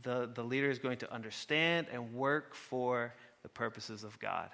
the, 0.03 0.29
the 0.33 0.43
leader 0.43 0.69
is 0.69 0.79
going 0.79 0.97
to 0.97 1.13
understand 1.13 1.87
and 1.91 2.13
work 2.13 2.55
for 2.55 3.13
the 3.43 3.49
purposes 3.49 4.03
of 4.03 4.17
God. 4.19 4.49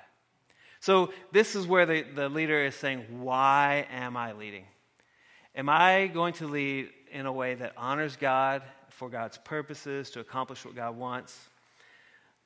So, 0.81 1.13
this 1.31 1.55
is 1.55 1.67
where 1.67 1.85
the, 1.85 2.01
the 2.01 2.27
leader 2.27 2.65
is 2.65 2.75
saying, 2.75 3.05
Why 3.21 3.85
am 3.91 4.17
I 4.17 4.33
leading? 4.33 4.65
Am 5.55 5.69
I 5.69 6.07
going 6.07 6.33
to 6.35 6.47
lead 6.47 6.89
in 7.11 7.25
a 7.25 7.31
way 7.31 7.53
that 7.55 7.73
honors 7.77 8.15
God 8.15 8.63
for 8.89 9.09
God's 9.09 9.37
purposes 9.37 10.09
to 10.11 10.21
accomplish 10.21 10.65
what 10.65 10.75
God 10.75 10.97
wants? 10.97 11.37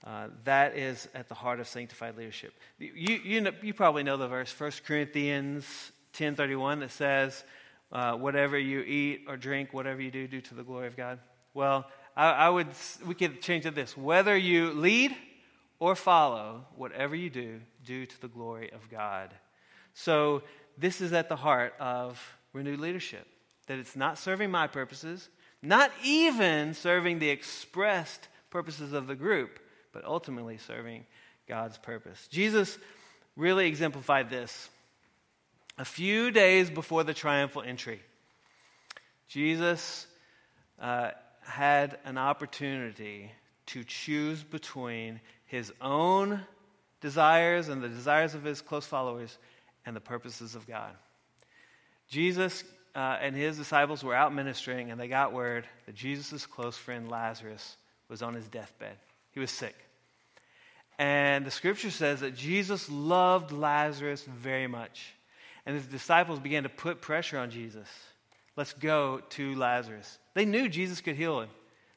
Uh, 0.06 0.28
that 0.44 0.78
is 0.78 1.10
at 1.16 1.28
the 1.28 1.34
heart 1.34 1.60
of 1.60 1.68
sanctified 1.68 2.16
leadership. 2.16 2.54
You, 2.78 3.20
you, 3.24 3.42
know, 3.42 3.52
you 3.64 3.74
probably 3.74 4.04
know 4.04 4.18
the 4.18 4.28
verse, 4.28 4.54
1 4.58 4.72
Corinthians 4.86 5.66
10.31, 6.14 6.82
that 6.82 6.92
says, 6.92 7.44
uh, 7.92 8.16
whatever 8.16 8.58
you 8.58 8.82
eat 8.82 9.26
or 9.28 9.36
drink, 9.36 9.74
whatever 9.74 10.02
you 10.02 10.12
do, 10.12 10.28
do 10.28 10.42
to 10.42 10.54
the 10.54 10.64
glory 10.64 10.88
of 10.88 10.96
God. 10.96 11.20
Well, 11.56 11.86
I, 12.16 12.32
I 12.32 12.50
would, 12.50 12.68
we 13.06 13.16
could 13.16 13.42
change 13.42 13.66
it 13.66 13.74
this. 13.74 13.98
Whether 13.98 14.38
you 14.38 14.74
lead 14.74 15.16
or 15.80 15.96
follow, 15.96 16.66
whatever 16.76 17.16
you 17.16 17.30
do, 17.30 17.62
do 17.84 18.06
to 18.06 18.22
the 18.22 18.28
glory 18.28 18.72
of 18.72 18.90
God. 18.90 19.34
So 19.94 20.44
this 20.78 21.02
is 21.02 21.14
at 21.14 21.30
the 21.30 21.36
heart 21.36 21.74
of 21.80 22.38
renewed 22.54 22.80
leadership. 22.80 23.28
That 23.68 23.80
it's 23.80 23.96
not 23.96 24.20
serving 24.20 24.52
my 24.52 24.68
purposes, 24.68 25.30
not 25.62 25.92
even 26.04 26.74
serving 26.74 27.20
the 27.20 27.30
expressed 27.30 28.28
purposes 28.52 28.94
of 28.94 29.08
the 29.08 29.16
group, 29.16 29.60
but 29.96 30.04
ultimately 30.04 30.58
serving 30.58 31.06
God's 31.48 31.78
purpose. 31.78 32.28
Jesus 32.28 32.78
really 33.38 33.66
exemplified 33.66 34.30
this. 34.30 34.70
A 35.78 35.86
few 35.86 36.32
days 36.32 36.70
before 36.70 37.06
the 37.06 37.14
triumphal 37.14 37.62
entry, 37.62 38.02
Jesus 39.30 40.06
uh, 40.82 41.12
had 41.42 41.98
an 42.04 42.18
opportunity 42.18 43.32
to 43.68 43.86
choose 43.86 44.44
between 44.44 45.22
his 45.46 45.72
own 45.80 46.42
desires 47.00 47.70
and 47.70 47.82
the 47.82 47.90
desires 47.90 48.36
of 48.36 48.44
his 48.44 48.62
close 48.62 48.86
followers 48.86 49.38
and 49.86 49.96
the 49.96 50.02
purposes 50.02 50.56
of 50.56 50.68
God. 50.68 50.92
Jesus 52.10 52.66
uh, 52.94 53.18
and 53.22 53.34
his 53.34 53.58
disciples 53.58 54.04
were 54.04 54.14
out 54.14 54.36
ministering, 54.36 54.92
and 54.92 55.00
they 55.00 55.08
got 55.08 55.32
word 55.32 55.66
that 55.86 55.96
Jesus' 55.96 56.46
close 56.46 56.76
friend 56.76 57.10
Lazarus 57.10 57.78
was 58.10 58.22
on 58.22 58.34
his 58.34 58.48
deathbed. 58.50 58.98
He 59.32 59.40
was 59.40 59.52
sick. 59.52 59.76
And 60.98 61.46
the 61.46 61.52
scripture 61.52 61.92
says 61.92 62.22
that 62.22 62.36
Jesus 62.36 62.90
loved 62.90 63.52
Lazarus 63.52 64.24
very 64.24 64.68
much. 64.68 65.14
And 65.66 65.76
his 65.76 65.88
disciples 65.88 66.40
began 66.40 66.64
to 66.64 66.70
put 66.70 67.02
pressure 67.02 67.38
on 67.38 67.52
Jesus. 67.52 67.88
Let's 68.56 68.74
go 68.74 69.22
to 69.32 69.56
Lazarus. 69.56 70.18
They 70.34 70.46
knew 70.46 70.70
Jesus 70.70 71.02
could 71.02 71.16
heal 71.16 71.42
him, 71.42 71.50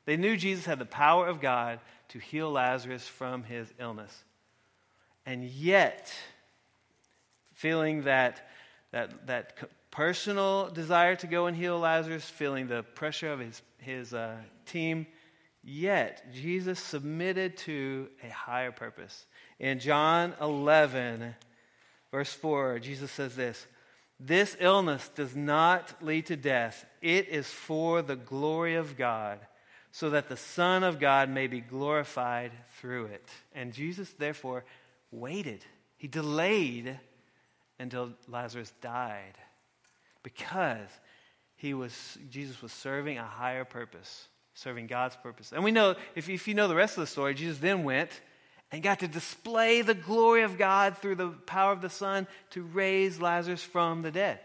they 0.07 0.17
knew 0.17 0.37
Jesus 0.37 0.65
had 0.65 0.79
the 0.79 0.87
power 0.87 1.27
of 1.27 1.41
God 1.41 1.81
to 2.09 2.19
heal 2.19 2.51
Lazarus 2.51 3.07
from 3.07 3.43
his 3.45 3.73
illness. 3.79 4.25
And 5.27 5.45
yet, 5.45 6.11
feeling 7.53 8.05
that, 8.05 8.49
that, 8.93 9.27
that 9.27 9.69
personal 9.91 10.71
desire 10.71 11.17
to 11.17 11.27
go 11.27 11.47
and 11.47 11.57
heal 11.57 11.79
Lazarus, 11.79 12.25
feeling 12.25 12.67
the 12.67 12.83
pressure 12.83 13.31
of 13.31 13.41
his, 13.41 13.61
his 13.79 14.15
uh, 14.15 14.37
team, 14.65 15.07
yet 15.69 16.33
Jesus 16.33 16.79
submitted 16.79 17.57
to 17.59 18.09
a 18.23 18.29
higher 18.29 18.73
purpose. 18.73 19.27
In 19.59 19.79
John 19.79 20.35
11, 20.41 21.35
verse 22.11 22.33
4, 22.33 22.79
Jesus 22.79 23.11
says 23.11 23.37
this 23.37 23.67
This 24.19 24.57
illness 24.61 25.11
does 25.15 25.37
not 25.37 26.03
lead 26.03 26.27
to 26.27 26.37
death, 26.37 26.87
it 27.03 27.29
is 27.29 27.49
for 27.49 28.03
the 28.03 28.17
glory 28.17 28.77
of 28.77 28.97
God, 28.97 29.41
so 29.93 30.11
that 30.11 30.29
the 30.29 30.37
Son 30.37 30.85
of 30.85 30.99
God 30.99 31.29
may 31.29 31.47
be 31.47 31.61
glorified 31.61 32.53
through 32.81 33.07
it. 33.07 33.29
And 33.55 33.73
Jesus, 33.73 34.11
therefore, 34.19 34.65
waited, 35.11 35.65
he 35.97 36.09
delayed 36.09 36.99
until 37.79 38.13
Lazarus 38.27 38.73
died 38.81 39.39
because 40.23 40.89
he 41.57 41.75
was, 41.75 42.19
Jesus 42.31 42.63
was 42.63 42.73
serving 42.73 43.19
a 43.19 43.25
higher 43.25 43.65
purpose, 43.65 44.28
serving 44.59 44.89
God's 44.89 45.15
purpose. 45.15 45.53
And 45.53 45.63
we 45.63 45.71
know, 45.71 45.95
if, 46.17 46.29
if 46.29 46.49
you 46.49 46.55
know 46.55 46.67
the 46.67 46.75
rest 46.75 46.97
of 46.97 47.03
the 47.03 47.07
story, 47.07 47.33
Jesus 47.33 47.59
then 47.59 47.85
went 47.85 48.11
and 48.73 48.83
got 48.83 49.01
to 49.01 49.09
display 49.09 49.83
the 49.83 49.95
glory 49.95 50.43
of 50.43 50.59
God 50.59 50.99
through 50.99 51.15
the 51.15 51.29
power 51.29 51.73
of 51.73 51.81
the 51.81 51.89
Son 51.89 52.27
to 52.51 52.63
raise 52.63 53.21
Lazarus 53.21 53.63
from 53.63 54.03
the 54.03 54.11
dead. 54.11 54.41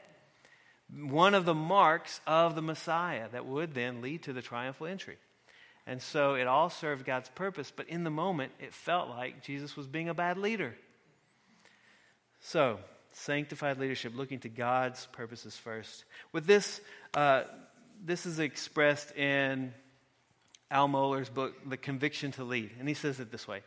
One 0.96 1.34
of 1.34 1.46
the 1.46 1.56
marks 1.56 2.22
of 2.28 2.54
the 2.54 2.62
Messiah 2.62 3.28
that 3.32 3.48
would 3.48 3.74
then 3.74 4.02
lead 4.02 4.22
to 4.24 4.34
the 4.34 4.44
triumphal 4.44 4.86
entry. 4.86 5.18
And 5.88 6.00
so 6.00 6.36
it 6.36 6.46
all 6.46 6.70
served 6.70 7.06
God's 7.06 7.30
purpose, 7.30 7.74
but 7.76 7.90
in 7.90 8.04
the 8.04 8.12
moment, 8.12 8.52
it 8.60 8.74
felt 8.74 9.10
like 9.10 9.44
Jesus 9.44 9.76
was 9.76 9.88
being 9.88 10.10
a 10.10 10.14
bad 10.14 10.38
leader. 10.38 10.76
So, 12.40 12.78
sanctified 13.14 13.80
leadership, 13.80 14.14
looking 14.16 14.40
to 14.42 14.50
God's 14.50 15.08
purposes 15.08 15.58
first. 15.58 16.06
With 16.32 16.46
this, 16.46 16.82
uh, 17.16 17.46
this 18.06 18.28
is 18.28 18.38
expressed 18.38 19.16
in 19.18 19.74
Al 20.74 20.90
Mohler's 20.90 21.30
book, 21.30 21.54
The 21.70 21.78
Conviction 21.78 22.34
to 22.34 22.44
Lead. 22.44 22.72
And 22.80 22.90
he 22.90 22.94
says 22.94 23.22
it 23.22 23.32
this 23.32 23.48
way 23.48 23.62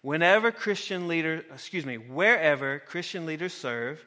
Whenever 0.00 0.50
Christian 0.50 1.08
leaders, 1.08 1.44
excuse 1.52 1.84
me, 1.84 1.98
wherever 1.98 2.78
Christian 2.78 3.26
leaders 3.26 3.52
serve, 3.52 4.02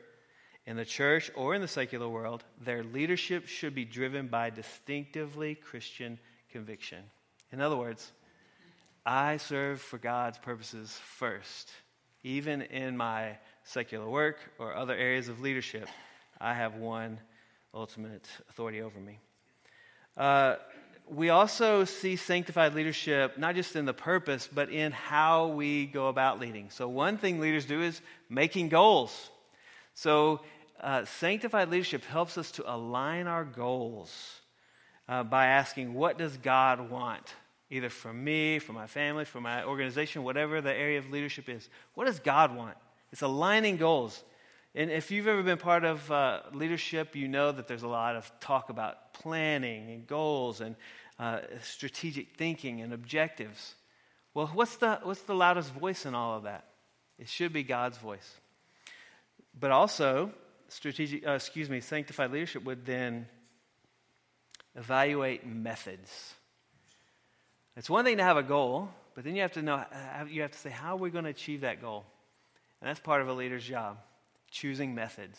in 0.65 0.77
the 0.77 0.85
church 0.85 1.29
or 1.35 1.53
in 1.53 1.61
the 1.61 1.67
secular 1.67 2.09
world, 2.09 2.43
their 2.59 2.83
leadership 2.83 3.47
should 3.47 3.75
be 3.75 3.85
driven 3.85 4.27
by 4.27 4.49
distinctively 4.49 5.55
Christian 5.55 6.19
conviction. 6.49 7.03
In 7.51 7.61
other 7.61 7.75
words, 7.75 8.11
I 9.05 9.37
serve 9.37 9.79
for 9.79 9.99
God's 9.99 10.39
purposes 10.39 10.99
first, 11.03 11.69
even 12.23 12.63
in 12.63 12.97
my 12.97 13.37
secular 13.63 14.09
work 14.09 14.37
or 14.57 14.75
other 14.75 14.95
areas 14.95 15.29
of 15.29 15.41
leadership, 15.41 15.87
I 16.41 16.53
have 16.53 16.75
one 16.75 17.19
ultimate 17.73 18.27
authority 18.49 18.81
over 18.81 18.99
me. 18.99 19.19
Uh, 20.17 20.55
we 21.09 21.29
also 21.29 21.85
see 21.85 22.15
sanctified 22.15 22.73
leadership 22.73 23.37
not 23.37 23.55
just 23.55 23.75
in 23.75 23.85
the 23.85 23.93
purpose, 23.93 24.49
but 24.51 24.69
in 24.69 24.91
how 24.91 25.47
we 25.47 25.85
go 25.85 26.07
about 26.07 26.39
leading. 26.39 26.69
So, 26.69 26.87
one 26.87 27.17
thing 27.17 27.39
leaders 27.39 27.65
do 27.65 27.81
is 27.81 28.01
making 28.29 28.69
goals. 28.69 29.29
So, 29.93 30.41
uh, 30.81 31.05
sanctified 31.05 31.69
leadership 31.69 32.03
helps 32.05 32.37
us 32.37 32.51
to 32.51 32.73
align 32.73 33.27
our 33.27 33.45
goals 33.45 34.41
uh, 35.07 35.23
by 35.23 35.47
asking, 35.47 35.93
What 35.93 36.17
does 36.17 36.37
God 36.37 36.89
want? 36.89 37.33
Either 37.69 37.89
from 37.89 38.23
me, 38.23 38.59
from 38.59 38.75
my 38.75 38.87
family, 38.87 39.25
from 39.25 39.43
my 39.43 39.63
organization, 39.63 40.23
whatever 40.23 40.61
the 40.61 40.73
area 40.73 40.99
of 40.99 41.09
leadership 41.09 41.49
is. 41.49 41.67
What 41.95 42.05
does 42.05 42.19
God 42.19 42.55
want? 42.55 42.77
It's 43.11 43.21
aligning 43.21 43.77
goals. 43.77 44.23
And 44.77 44.91
if 44.91 45.09
you've 45.09 45.27
ever 45.27 45.41
been 45.41 45.57
part 45.57 45.85
of 45.85 46.11
uh, 46.11 46.41
leadership, 46.51 47.15
you 47.15 47.29
know 47.29 47.49
that 47.49 47.65
there's 47.65 47.83
a 47.83 47.87
lot 47.87 48.17
of 48.17 48.29
talk 48.41 48.69
about 48.69 49.13
planning 49.13 49.89
and 49.89 50.05
goals 50.05 50.59
and 50.59 50.75
uh, 51.17 51.39
strategic 51.61 52.35
thinking 52.35 52.81
and 52.81 52.91
objectives. 52.91 53.75
Well, 54.33 54.47
what's 54.47 54.75
the, 54.75 54.99
what's 55.03 55.21
the 55.21 55.33
loudest 55.33 55.73
voice 55.73 56.05
in 56.05 56.13
all 56.13 56.35
of 56.35 56.43
that? 56.43 56.65
It 57.17 57.29
should 57.29 57.53
be 57.53 57.63
God's 57.63 57.97
voice. 57.97 58.29
But 59.57 59.71
also, 59.71 60.33
strategic, 60.67 61.25
uh, 61.25 61.31
excuse 61.31 61.69
me, 61.69 61.79
sanctified 61.79 62.33
leadership 62.33 62.65
would 62.65 62.85
then 62.85 63.27
evaluate 64.75 65.47
methods. 65.47 66.33
It's 67.77 67.89
one 67.89 68.03
thing 68.03 68.17
to 68.17 68.23
have 68.23 68.35
a 68.35 68.43
goal, 68.43 68.89
but 69.13 69.23
then 69.23 69.37
you 69.37 69.41
have 69.43 69.53
to 69.53 69.61
know, 69.61 69.75
uh, 69.75 70.25
you 70.29 70.41
have 70.41 70.51
to 70.51 70.59
say, 70.59 70.69
how 70.69 70.95
are 70.95 70.99
we 70.99 71.11
going 71.11 71.23
to 71.23 71.29
achieve 71.29 71.61
that 71.61 71.79
goal? 71.79 72.03
And 72.81 72.89
that's 72.89 72.99
part 72.99 73.21
of 73.21 73.29
a 73.29 73.33
leader's 73.33 73.63
job 73.63 73.99
choosing 74.55 74.95
methods. 74.95 75.37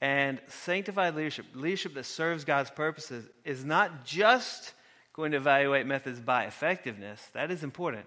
And 0.00 0.40
sanctified 0.48 1.14
leadership, 1.14 1.46
leadership 1.54 1.94
that 1.94 2.04
serves 2.04 2.44
God's 2.44 2.70
purposes, 2.70 3.26
is 3.44 3.64
not 3.64 4.04
just 4.04 4.74
going 5.14 5.30
to 5.30 5.38
evaluate 5.38 5.86
methods 5.86 6.20
by 6.20 6.44
effectiveness, 6.44 7.24
that 7.32 7.50
is 7.50 7.62
important, 7.62 8.04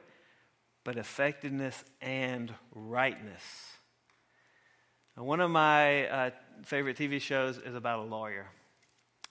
but 0.83 0.97
effectiveness 0.97 1.83
and 2.01 2.53
rightness. 2.75 3.41
Now, 5.17 5.23
one 5.23 5.39
of 5.39 5.49
my 5.49 6.07
uh, 6.07 6.29
favorite 6.63 6.97
TV 6.97 7.19
shows 7.19 7.57
is 7.57 7.73
about 7.73 7.99
a 7.99 8.03
lawyer. 8.03 8.45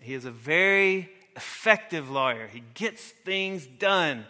He 0.00 0.14
is 0.14 0.24
a 0.24 0.30
very 0.32 1.10
effective 1.36 2.10
lawyer, 2.10 2.48
he 2.48 2.64
gets 2.74 3.02
things 3.02 3.66
done, 3.66 4.24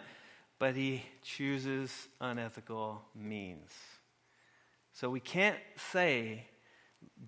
but 0.59 0.75
he 0.75 1.03
chooses 1.23 2.07
unethical 2.21 3.01
means. 3.15 3.71
So 4.99 5.09
we 5.09 5.21
can't 5.21 5.55
say 5.93 6.43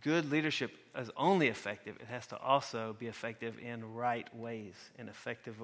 good 0.01 0.29
leadership 0.29 0.73
is 0.99 1.09
only 1.15 1.47
effective. 1.47 1.95
It 2.01 2.07
has 2.07 2.27
to 2.27 2.37
also 2.37 2.97
be 2.99 3.07
effective 3.07 3.55
in 3.59 3.93
right 3.93 4.27
ways, 4.35 4.75
in 4.99 5.07
effective, 5.07 5.55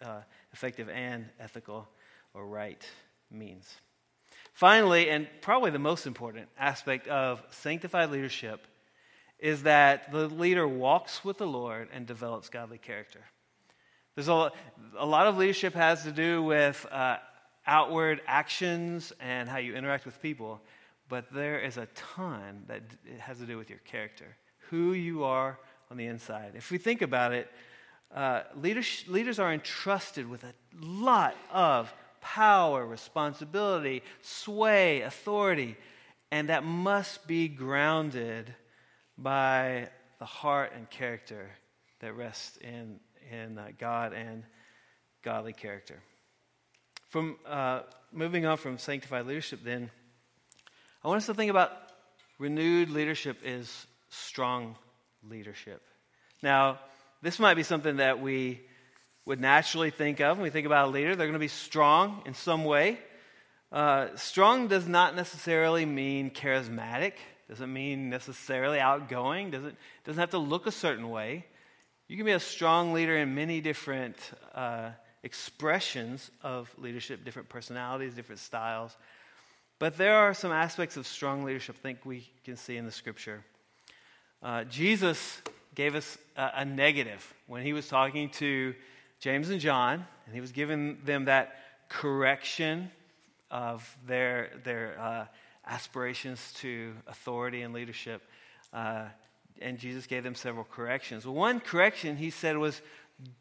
uh, 0.00 0.20
effective 0.54 0.88
and 0.88 1.26
ethical 1.38 1.86
or 2.32 2.46
right 2.46 2.82
means. 3.30 3.70
Finally, 4.54 5.10
and 5.10 5.28
probably 5.42 5.70
the 5.70 5.78
most 5.78 6.06
important 6.06 6.48
aspect 6.58 7.08
of 7.08 7.42
sanctified 7.50 8.10
leadership 8.10 8.66
is 9.38 9.64
that 9.64 10.10
the 10.12 10.28
leader 10.28 10.66
walks 10.66 11.26
with 11.26 11.36
the 11.36 11.46
Lord 11.46 11.88
and 11.92 12.06
develops 12.06 12.48
godly 12.48 12.78
character. 12.78 13.20
There's 14.14 14.28
a, 14.28 14.50
a 14.96 15.04
lot 15.04 15.26
of 15.26 15.36
leadership 15.36 15.74
has 15.74 16.04
to 16.04 16.10
do 16.10 16.42
with 16.42 16.86
uh, 16.90 17.18
outward 17.66 18.22
actions 18.26 19.12
and 19.20 19.46
how 19.46 19.58
you 19.58 19.74
interact 19.74 20.06
with 20.06 20.22
people 20.22 20.62
but 21.08 21.32
there 21.32 21.58
is 21.58 21.76
a 21.76 21.86
ton 21.94 22.64
that 22.68 22.82
has 23.18 23.38
to 23.38 23.46
do 23.46 23.56
with 23.58 23.68
your 23.68 23.80
character, 23.80 24.36
who 24.70 24.92
you 24.92 25.24
are 25.24 25.58
on 25.90 25.96
the 25.96 26.06
inside. 26.06 26.52
If 26.54 26.70
we 26.70 26.78
think 26.78 27.02
about 27.02 27.32
it, 27.32 27.50
uh, 28.14 28.42
leaders, 28.56 29.04
leaders 29.08 29.38
are 29.38 29.52
entrusted 29.52 30.28
with 30.28 30.44
a 30.44 30.54
lot 30.80 31.36
of 31.52 31.92
power, 32.20 32.86
responsibility, 32.86 34.02
sway, 34.22 35.02
authority, 35.02 35.76
and 36.30 36.48
that 36.48 36.64
must 36.64 37.26
be 37.26 37.48
grounded 37.48 38.54
by 39.18 39.88
the 40.18 40.24
heart 40.24 40.72
and 40.74 40.88
character 40.90 41.50
that 42.00 42.14
rests 42.14 42.56
in, 42.58 42.98
in 43.30 43.58
uh, 43.58 43.68
God 43.78 44.12
and 44.12 44.44
godly 45.22 45.52
character. 45.52 46.00
From 47.08 47.36
uh, 47.46 47.80
moving 48.12 48.46
on 48.46 48.56
from 48.56 48.78
sanctified 48.78 49.26
leadership, 49.26 49.60
then. 49.62 49.90
I 51.04 51.08
want 51.08 51.18
us 51.18 51.26
to 51.26 51.34
think 51.34 51.50
about 51.50 51.70
renewed 52.38 52.88
leadership 52.88 53.36
is 53.44 53.86
strong 54.08 54.74
leadership. 55.28 55.82
Now, 56.42 56.78
this 57.20 57.38
might 57.38 57.54
be 57.54 57.62
something 57.62 57.98
that 57.98 58.22
we 58.22 58.62
would 59.26 59.38
naturally 59.38 59.90
think 59.90 60.20
of 60.20 60.38
when 60.38 60.44
we 60.44 60.50
think 60.50 60.64
about 60.64 60.88
a 60.88 60.90
leader. 60.90 61.14
They're 61.14 61.26
going 61.26 61.34
to 61.34 61.38
be 61.38 61.48
strong 61.48 62.22
in 62.24 62.32
some 62.32 62.64
way. 62.64 62.98
Uh, 63.70 64.16
strong 64.16 64.66
does 64.66 64.88
not 64.88 65.14
necessarily 65.14 65.84
mean 65.84 66.30
charismatic, 66.30 67.12
doesn't 67.50 67.70
mean 67.70 68.08
necessarily 68.08 68.80
outgoing, 68.80 69.50
doesn't, 69.50 69.76
doesn't 70.04 70.20
have 70.20 70.30
to 70.30 70.38
look 70.38 70.66
a 70.66 70.72
certain 70.72 71.10
way. 71.10 71.44
You 72.08 72.16
can 72.16 72.24
be 72.24 72.32
a 72.32 72.40
strong 72.40 72.94
leader 72.94 73.14
in 73.18 73.34
many 73.34 73.60
different 73.60 74.16
uh, 74.54 74.92
expressions 75.22 76.30
of 76.42 76.74
leadership, 76.78 77.26
different 77.26 77.50
personalities, 77.50 78.14
different 78.14 78.40
styles. 78.40 78.96
But 79.84 79.98
there 79.98 80.16
are 80.16 80.32
some 80.32 80.50
aspects 80.50 80.96
of 80.96 81.06
strong 81.06 81.44
leadership 81.44 81.76
I 81.78 81.82
think 81.82 82.06
we 82.06 82.26
can 82.42 82.56
see 82.56 82.78
in 82.78 82.86
the 82.86 82.90
scripture. 82.90 83.44
Uh, 84.42 84.64
Jesus 84.64 85.42
gave 85.74 85.94
us 85.94 86.16
a, 86.38 86.52
a, 86.54 86.64
negative 86.64 87.34
when 87.48 87.62
he 87.62 87.74
was 87.74 87.86
talking 87.86 88.30
to 88.30 88.74
James 89.20 89.50
and 89.50 89.60
John, 89.60 90.06
and 90.24 90.34
he 90.34 90.40
was 90.40 90.52
giving 90.52 90.96
them 91.04 91.26
that 91.26 91.56
correction 91.90 92.90
of 93.50 93.86
their, 94.06 94.52
their 94.64 94.98
uh, 94.98 95.26
aspirations 95.66 96.54
to 96.60 96.94
authority 97.06 97.60
and 97.60 97.74
leadership. 97.74 98.22
Uh, 98.72 99.04
and 99.60 99.78
Jesus 99.78 100.06
gave 100.06 100.24
them 100.24 100.34
several 100.34 100.64
corrections. 100.64 101.26
One 101.26 101.60
correction 101.60 102.16
he 102.16 102.30
said 102.30 102.56
was, 102.56 102.80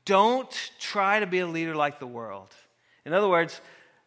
Don't 0.04 0.72
try 0.78 1.22
to 1.22 1.26
be 1.26 1.40
a 1.40 1.48
leader 1.48 1.74
like 1.74 2.00
the 2.00 2.06
world. 2.06 2.50
In 3.06 3.14
other 3.14 3.30
words, 3.30 3.62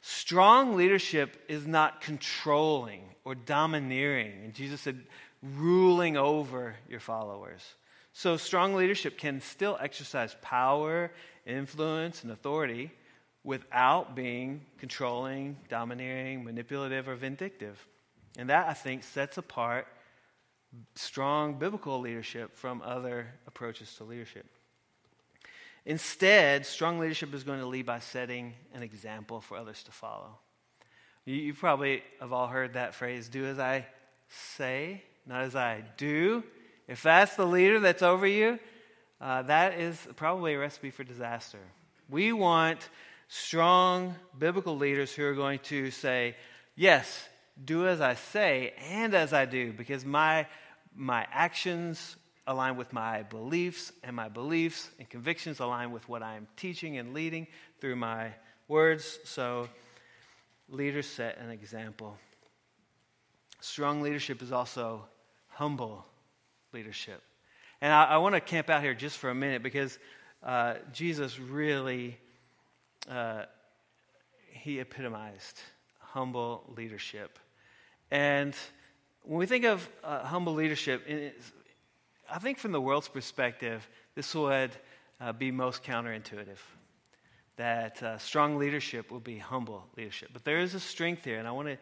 Strong 0.08 0.76
leadership 0.76 1.36
is 1.48 1.66
not 1.66 2.00
controlling 2.00 3.02
or 3.24 3.34
domineering. 3.34 4.44
And 4.44 4.54
Jesus 4.54 4.80
said, 4.80 5.02
ruling 5.42 6.16
over 6.16 6.76
your 6.88 7.00
followers. 7.00 7.74
So, 8.12 8.36
strong 8.36 8.74
leadership 8.74 9.18
can 9.18 9.40
still 9.40 9.76
exercise 9.80 10.36
power, 10.42 11.10
influence, 11.44 12.22
and 12.22 12.30
authority 12.30 12.92
without 13.42 14.14
being 14.14 14.64
controlling, 14.78 15.56
domineering, 15.68 16.44
manipulative, 16.44 17.08
or 17.08 17.16
vindictive. 17.16 17.84
And 18.38 18.48
that, 18.48 18.68
I 18.68 18.74
think, 18.74 19.02
sets 19.02 19.38
apart 19.38 19.88
strong 20.94 21.58
biblical 21.58 21.98
leadership 21.98 22.56
from 22.56 22.80
other 22.80 23.26
approaches 23.48 23.92
to 23.96 24.04
leadership. 24.04 24.46
Instead, 25.86 26.66
strong 26.66 26.98
leadership 26.98 27.32
is 27.32 27.44
going 27.44 27.60
to 27.60 27.66
lead 27.66 27.86
by 27.86 28.00
setting 28.00 28.52
an 28.74 28.82
example 28.82 29.40
for 29.40 29.56
others 29.56 29.84
to 29.84 29.92
follow. 29.92 30.36
You, 31.24 31.36
you 31.36 31.54
probably 31.54 32.02
have 32.20 32.32
all 32.32 32.48
heard 32.48 32.74
that 32.74 32.96
phrase 32.96 33.28
do 33.28 33.46
as 33.46 33.60
I 33.60 33.86
say, 34.28 35.04
not 35.26 35.42
as 35.42 35.54
I 35.54 35.84
do. 35.96 36.42
If 36.88 37.04
that's 37.04 37.36
the 37.36 37.46
leader 37.46 37.78
that's 37.78 38.02
over 38.02 38.26
you, 38.26 38.58
uh, 39.20 39.42
that 39.42 39.78
is 39.78 39.96
probably 40.16 40.54
a 40.54 40.58
recipe 40.58 40.90
for 40.90 41.04
disaster. 41.04 41.60
We 42.10 42.32
want 42.32 42.88
strong 43.28 44.16
biblical 44.36 44.76
leaders 44.76 45.12
who 45.12 45.24
are 45.24 45.34
going 45.34 45.60
to 45.60 45.92
say, 45.92 46.34
Yes, 46.74 47.28
do 47.64 47.86
as 47.86 48.00
I 48.00 48.14
say 48.14 48.74
and 48.90 49.14
as 49.14 49.32
I 49.32 49.46
do, 49.46 49.72
because 49.72 50.04
my, 50.04 50.46
my 50.94 51.26
actions 51.32 52.16
align 52.46 52.76
with 52.76 52.92
my 52.92 53.22
beliefs, 53.24 53.92
and 54.02 54.14
my 54.14 54.28
beliefs 54.28 54.90
and 54.98 55.08
convictions 55.08 55.60
align 55.60 55.90
with 55.90 56.08
what 56.08 56.22
I'm 56.22 56.46
teaching 56.56 56.98
and 56.98 57.12
leading 57.12 57.46
through 57.80 57.96
my 57.96 58.32
words. 58.68 59.18
So, 59.24 59.68
leaders 60.68 61.06
set 61.06 61.38
an 61.38 61.50
example. 61.50 62.18
Strong 63.60 64.02
leadership 64.02 64.42
is 64.42 64.52
also 64.52 65.06
humble 65.48 66.06
leadership. 66.72 67.22
And 67.80 67.92
I, 67.92 68.04
I 68.04 68.16
want 68.18 68.34
to 68.34 68.40
camp 68.40 68.70
out 68.70 68.82
here 68.82 68.94
just 68.94 69.18
for 69.18 69.30
a 69.30 69.34
minute 69.34 69.62
because 69.62 69.98
uh, 70.42 70.74
Jesus 70.92 71.38
really 71.38 72.18
uh, 73.10 73.44
he 74.50 74.80
epitomized 74.80 75.60
humble 75.98 76.64
leadership. 76.76 77.38
And 78.10 78.54
when 79.22 79.38
we 79.38 79.46
think 79.46 79.64
of 79.64 79.88
uh, 80.04 80.24
humble 80.24 80.54
leadership, 80.54 81.02
I 82.30 82.38
think 82.38 82.58
from 82.58 82.72
the 82.72 82.80
world's 82.80 83.08
perspective, 83.08 83.88
this 84.14 84.34
would 84.34 84.70
uh, 85.20 85.32
be 85.32 85.50
most 85.50 85.84
counterintuitive. 85.84 86.58
That 87.56 88.02
uh, 88.02 88.18
strong 88.18 88.58
leadership 88.58 89.10
will 89.10 89.20
be 89.20 89.38
humble 89.38 89.86
leadership. 89.96 90.30
But 90.32 90.44
there 90.44 90.58
is 90.58 90.74
a 90.74 90.80
strength 90.80 91.24
here, 91.24 91.38
and 91.38 91.46
I 91.46 91.52
want 91.52 91.68
to 91.68 91.78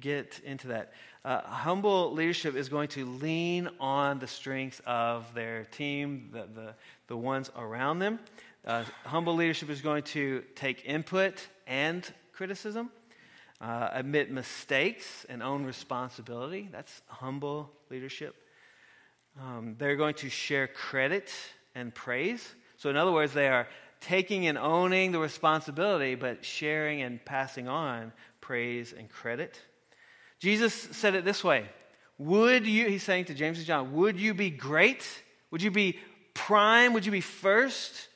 get 0.00 0.40
into 0.44 0.68
that. 0.68 0.92
Uh, 1.24 1.42
humble 1.42 2.12
leadership 2.12 2.56
is 2.56 2.68
going 2.68 2.88
to 2.88 3.04
lean 3.04 3.68
on 3.78 4.18
the 4.18 4.26
strengths 4.26 4.80
of 4.86 5.32
their 5.34 5.64
team, 5.64 6.30
the, 6.32 6.48
the, 6.54 6.74
the 7.08 7.16
ones 7.16 7.50
around 7.56 7.98
them. 7.98 8.18
Uh, 8.66 8.84
humble 9.04 9.34
leadership 9.34 9.68
is 9.68 9.80
going 9.80 10.02
to 10.04 10.42
take 10.54 10.84
input 10.84 11.46
and 11.66 12.10
criticism, 12.32 12.90
uh, 13.60 13.90
admit 13.92 14.30
mistakes, 14.30 15.26
and 15.28 15.42
own 15.42 15.64
responsibility. 15.64 16.68
That's 16.72 17.02
humble 17.08 17.70
leadership. 17.90 18.34
Um, 19.40 19.76
they're 19.78 19.96
going 19.96 20.14
to 20.16 20.28
share 20.28 20.66
credit 20.66 21.32
and 21.74 21.94
praise. 21.94 22.54
So, 22.76 22.90
in 22.90 22.96
other 22.96 23.12
words, 23.12 23.32
they 23.32 23.48
are 23.48 23.66
taking 24.00 24.46
and 24.46 24.58
owning 24.58 25.12
the 25.12 25.18
responsibility, 25.18 26.14
but 26.14 26.44
sharing 26.44 27.02
and 27.02 27.24
passing 27.24 27.68
on 27.68 28.12
praise 28.40 28.92
and 28.92 29.08
credit. 29.08 29.58
Jesus 30.38 30.74
said 30.74 31.14
it 31.14 31.24
this 31.24 31.42
way 31.42 31.66
Would 32.18 32.66
you, 32.66 32.88
he's 32.88 33.02
saying 33.02 33.26
to 33.26 33.34
James 33.34 33.58
and 33.58 33.66
John, 33.66 33.92
would 33.94 34.18
you 34.20 34.34
be 34.34 34.50
great? 34.50 35.06
Would 35.50 35.62
you 35.62 35.70
be 35.70 35.98
prime? 36.34 36.92
Would 36.92 37.06
you 37.06 37.12
be 37.12 37.20
first? 37.20 38.08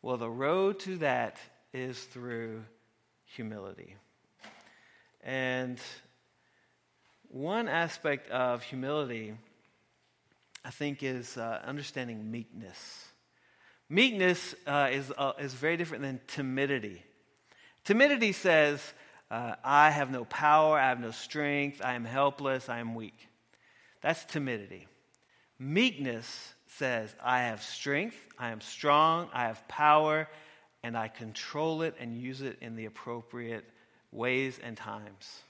Well, 0.00 0.16
the 0.16 0.30
road 0.30 0.80
to 0.80 0.98
that 0.98 1.38
is 1.72 1.98
through 1.98 2.62
humility. 3.24 3.96
And 5.22 5.80
one 7.28 7.68
aspect 7.68 8.30
of 8.30 8.62
humility 8.62 9.34
I 10.64 10.70
think, 10.70 11.02
is 11.02 11.36
uh, 11.36 11.60
understanding 11.64 12.30
meekness. 12.30 13.06
Meekness 13.88 14.54
uh, 14.66 14.88
is, 14.90 15.12
uh, 15.16 15.32
is 15.38 15.52
very 15.54 15.76
different 15.76 16.02
than 16.02 16.20
timidity. 16.26 17.02
Timidity 17.84 18.32
says, 18.32 18.80
uh, 19.30 19.56
I 19.62 19.90
have 19.90 20.10
no 20.10 20.24
power, 20.24 20.78
I 20.78 20.88
have 20.88 21.00
no 21.00 21.10
strength, 21.10 21.82
I 21.84 21.94
am 21.94 22.04
helpless, 22.04 22.68
I 22.68 22.78
am 22.78 22.94
weak. 22.94 23.28
That's 24.00 24.24
timidity. 24.24 24.86
Meekness 25.58 26.54
says, 26.66 27.14
I 27.22 27.42
have 27.42 27.62
strength, 27.62 28.16
I 28.38 28.50
am 28.50 28.60
strong, 28.60 29.28
I 29.32 29.44
have 29.44 29.66
power, 29.68 30.28
and 30.82 30.96
I 30.96 31.08
control 31.08 31.82
it 31.82 31.94
and 31.98 32.16
use 32.16 32.40
it 32.40 32.58
in 32.60 32.76
the 32.76 32.86
appropriate 32.86 33.64
ways 34.12 34.58
and 34.62 34.76
times. 34.76 35.42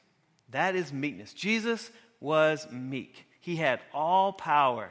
That 0.50 0.76
is 0.76 0.92
meekness. 0.92 1.32
Jesus 1.32 1.90
was 2.20 2.66
meek. 2.70 3.26
He 3.40 3.56
had 3.56 3.80
all 3.92 4.32
power, 4.32 4.90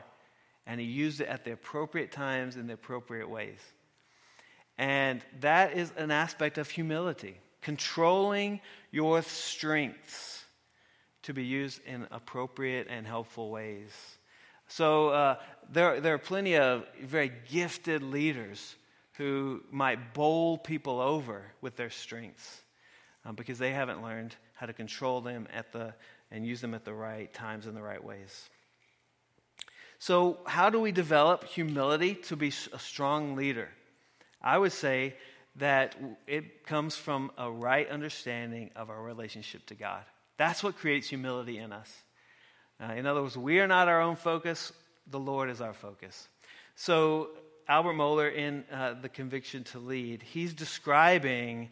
and 0.65 0.79
he 0.79 0.85
used 0.85 1.21
it 1.21 1.27
at 1.27 1.43
the 1.43 1.51
appropriate 1.51 2.11
times 2.11 2.55
in 2.55 2.67
the 2.67 2.73
appropriate 2.73 3.29
ways. 3.29 3.59
And 4.77 5.21
that 5.41 5.73
is 5.77 5.91
an 5.97 6.11
aspect 6.11 6.57
of 6.57 6.69
humility, 6.69 7.37
controlling 7.61 8.59
your 8.91 9.21
strengths 9.21 10.43
to 11.23 11.33
be 11.33 11.43
used 11.43 11.81
in 11.85 12.07
appropriate 12.11 12.87
and 12.89 13.05
helpful 13.05 13.49
ways. 13.49 13.91
So 14.67 15.09
uh, 15.09 15.35
there, 15.71 16.01
there 16.01 16.13
are 16.13 16.19
plenty 16.19 16.57
of 16.57 16.85
very 17.01 17.31
gifted 17.49 18.01
leaders 18.01 18.75
who 19.13 19.61
might 19.71 20.13
bowl 20.13 20.57
people 20.57 20.99
over 20.99 21.43
with 21.61 21.75
their 21.75 21.89
strengths 21.89 22.61
um, 23.25 23.35
because 23.35 23.59
they 23.59 23.71
haven't 23.71 24.01
learned 24.01 24.35
how 24.53 24.65
to 24.65 24.73
control 24.73 25.21
them 25.21 25.47
at 25.53 25.71
the, 25.71 25.93
and 26.31 26.45
use 26.45 26.61
them 26.61 26.73
at 26.73 26.83
the 26.83 26.93
right 26.93 27.31
times 27.33 27.67
in 27.67 27.75
the 27.75 27.81
right 27.81 28.03
ways. 28.03 28.49
So, 30.05 30.39
how 30.43 30.69
do 30.69 30.81
we 30.81 30.91
develop 30.91 31.45
humility 31.45 32.15
to 32.27 32.35
be 32.35 32.51
a 32.73 32.77
strong 32.77 33.37
leader? 33.37 33.69
I 34.41 34.57
would 34.57 34.73
say 34.73 35.15
that 35.55 35.95
it 36.27 36.65
comes 36.65 36.97
from 36.97 37.31
a 37.37 37.49
right 37.49 37.89
understanding 37.89 38.71
of 38.75 38.89
our 38.89 39.01
relationship 39.01 39.65
to 39.67 39.75
God. 39.75 40.03
That's 40.35 40.61
what 40.61 40.75
creates 40.75 41.07
humility 41.07 41.57
in 41.57 41.71
us. 41.71 41.89
Uh, 42.81 42.91
in 42.95 43.05
other 43.05 43.21
words, 43.21 43.37
we 43.37 43.61
are 43.61 43.67
not 43.67 43.87
our 43.87 44.01
own 44.01 44.17
focus, 44.17 44.73
the 45.07 45.21
Lord 45.21 45.49
is 45.49 45.61
our 45.61 45.73
focus. 45.73 46.27
So, 46.75 47.29
Albert 47.69 47.93
Mohler, 47.93 48.35
in 48.35 48.65
uh, 48.73 48.95
The 49.01 49.07
Conviction 49.07 49.63
to 49.71 49.79
Lead, 49.79 50.21
he's 50.21 50.53
describing 50.53 51.69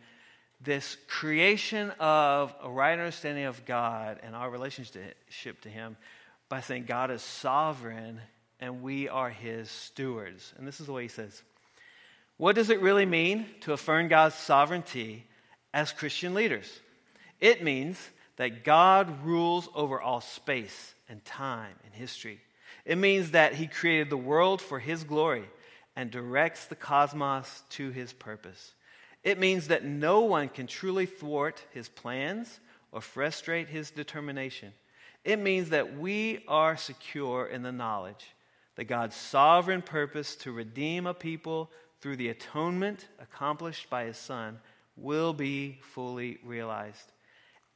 this 0.62 0.96
creation 1.10 1.92
of 2.00 2.56
a 2.64 2.70
right 2.70 2.98
understanding 2.98 3.44
of 3.44 3.66
God 3.66 4.22
and 4.24 4.38
our 4.38 4.50
relationship 4.50 5.60
to 5.64 5.70
Him 5.70 5.98
by 6.52 6.60
saying 6.60 6.84
God 6.86 7.12
is 7.12 7.22
sovereign 7.22 8.20
and 8.60 8.84
we 8.84 9.08
are 9.08 9.30
His 9.30 9.72
stewards. 9.72 10.54
And 10.58 10.68
this 10.68 10.82
is 10.82 10.86
the 10.86 10.92
way 10.92 11.04
he 11.04 11.08
says 11.08 11.42
What 12.36 12.56
does 12.56 12.70
it 12.70 12.82
really 12.82 13.06
mean 13.06 13.46
to 13.62 13.72
affirm 13.72 14.10
God's 14.10 14.36
sovereignty 14.36 15.26
as 15.74 15.94
Christian 15.94 16.34
leaders? 16.34 16.70
It 17.40 17.64
means 17.64 17.98
that 18.36 18.66
God 18.66 19.24
rules 19.24 19.70
over 19.74 20.02
all 20.02 20.20
space 20.20 20.94
and 21.08 21.24
time 21.24 21.74
and 21.86 21.94
history. 21.94 22.42
It 22.84 22.98
means 22.98 23.32
that 23.32 23.56
He 23.56 23.68
created 23.68 24.10
the 24.10 24.18
world 24.18 24.62
for 24.62 24.78
His 24.78 25.06
glory 25.06 25.46
and 25.96 26.12
directs 26.12 26.66
the 26.66 26.76
cosmos 26.76 27.64
to 27.70 27.92
His 27.92 28.12
purpose. 28.12 28.74
It 29.24 29.40
means 29.40 29.70
that 29.70 29.86
no 29.86 30.20
one 30.22 30.50
can 30.50 30.68
truly 30.68 31.06
thwart 31.06 31.64
His 31.72 31.88
plans 31.88 32.60
or 32.92 33.00
frustrate 33.00 33.70
His 33.70 33.90
determination. 33.90 34.74
It 35.24 35.40
means 35.40 35.70
that 35.70 35.98
we 35.98 36.44
are 36.48 36.76
secure 36.76 37.46
in 37.46 37.62
the 37.62 37.72
knowledge 37.72 38.34
that 38.76 38.86
God's 38.86 39.16
sovereign 39.16 39.82
purpose 39.82 40.36
to 40.38 40.52
redeem 40.52 41.06
a 41.06 41.14
people 41.14 41.70
through 42.00 42.16
the 42.16 42.30
atonement 42.30 43.08
accomplished 43.20 43.90
by 43.90 44.06
His 44.06 44.18
Son 44.18 44.60
will 44.96 45.34
be 45.34 45.80
fully 45.82 46.40
realized. 46.44 47.12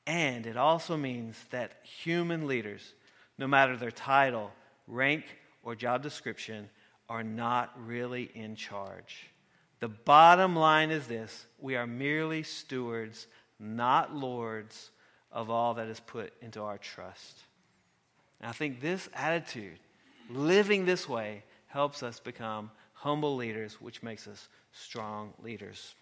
And 0.07 0.45
it 0.45 0.57
also 0.57 0.97
means 0.97 1.37
that 1.51 1.79
human 1.83 2.47
leaders, 2.47 2.93
no 3.37 3.47
matter 3.47 3.75
their 3.77 3.91
title, 3.91 4.51
rank, 4.87 5.25
or 5.63 5.75
job 5.75 6.01
description, 6.03 6.69
are 7.09 7.23
not 7.23 7.73
really 7.85 8.31
in 8.33 8.55
charge. 8.55 9.27
The 9.79 9.89
bottom 9.89 10.55
line 10.55 10.91
is 10.91 11.07
this 11.07 11.45
we 11.59 11.75
are 11.75 11.87
merely 11.87 12.43
stewards, 12.43 13.27
not 13.59 14.15
lords, 14.15 14.91
of 15.35 15.51
all 15.51 15.75
that 15.75 15.87
is 15.87 15.99
put 15.99 16.33
into 16.41 16.63
our 16.63 16.79
trust. 16.79 17.37
And 18.39 18.49
I 18.49 18.53
think 18.53 18.81
this 18.81 19.07
attitude, 19.13 19.77
living 20.29 20.85
this 20.85 21.07
way, 21.07 21.43
helps 21.67 22.01
us 22.01 22.19
become 22.19 22.71
humble 22.93 23.35
leaders, 23.35 23.79
which 23.79 24.01
makes 24.01 24.27
us 24.27 24.47
strong 24.71 25.33
leaders. 25.43 25.93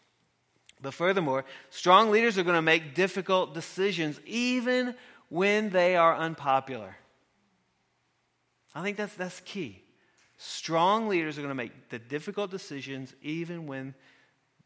But 0.81 0.93
furthermore, 0.93 1.45
strong 1.71 2.11
leaders 2.11 2.37
are 2.37 2.43
going 2.43 2.55
to 2.55 2.61
make 2.61 2.93
difficult 2.93 3.53
decisions 3.53 4.19
even 4.25 4.95
when 5.29 5.71
they 5.71 5.95
are 5.95 6.15
unpopular. 6.15 6.95
I 8.75 8.83
think 8.83 8.97
that's, 8.97 9.15
that's 9.15 9.39
key. 9.41 9.81
Strong 10.37 11.07
leaders 11.07 11.37
are 11.37 11.41
going 11.41 11.49
to 11.49 11.55
make 11.55 11.89
the 11.89 11.99
difficult 11.99 12.51
decisions 12.51 13.13
even 13.21 13.65
when 13.65 13.95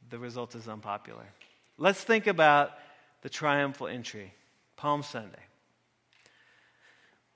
the 0.10 0.19
result 0.19 0.56
is 0.56 0.67
unpopular. 0.67 1.25
Let's 1.77 2.03
think 2.03 2.27
about 2.27 2.71
the 3.21 3.30
triumphal 3.30 3.88
entry, 3.88 4.34
Palm 4.77 5.03
Sunday. 5.03 5.43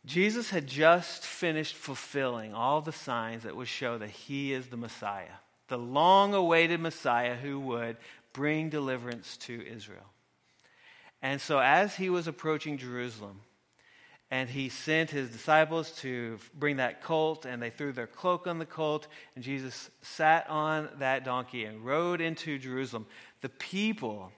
Jesus 0.06 0.50
had 0.50 0.66
just 0.66 1.24
finished 1.24 1.76
fulfilling 1.76 2.54
all 2.54 2.82
the 2.82 2.92
signs 2.92 3.44
that 3.44 3.56
would 3.56 3.68
show 3.68 3.98
that 3.98 4.10
he 4.10 4.54
is 4.54 4.68
the 4.68 4.78
Messiah, 4.78 5.38
the 5.68 5.78
long 5.78 6.34
awaited 6.34 6.80
Messiah 6.80 7.36
who 7.36 7.60
would 7.60 7.98
bring 8.34 8.70
deliverance 8.70 9.38
to 9.38 9.66
Israel. 9.68 10.10
And 11.22 11.40
so, 11.40 11.60
as 11.60 11.96
he 11.96 12.10
was 12.10 12.28
approaching 12.28 12.78
Jerusalem, 12.78 13.42
and 14.32 14.50
he 14.50 14.70
sent 14.70 15.12
his 15.12 15.30
disciples 15.30 15.92
to 15.98 16.40
bring 16.58 16.78
that 16.78 17.04
colt, 17.04 17.46
and 17.46 17.62
they 17.62 17.70
threw 17.70 17.92
their 17.92 18.08
cloak 18.08 18.48
on 18.48 18.58
the 18.58 18.66
colt, 18.66 19.08
and 19.36 19.44
Jesus 19.44 19.92
sat 20.02 20.50
on 20.50 20.90
that 21.00 21.26
donkey 21.26 21.66
and 21.66 21.86
rode 21.86 22.22
into 22.22 22.58
Jerusalem. 22.58 23.06
The 23.42 23.50
people, 23.50 24.32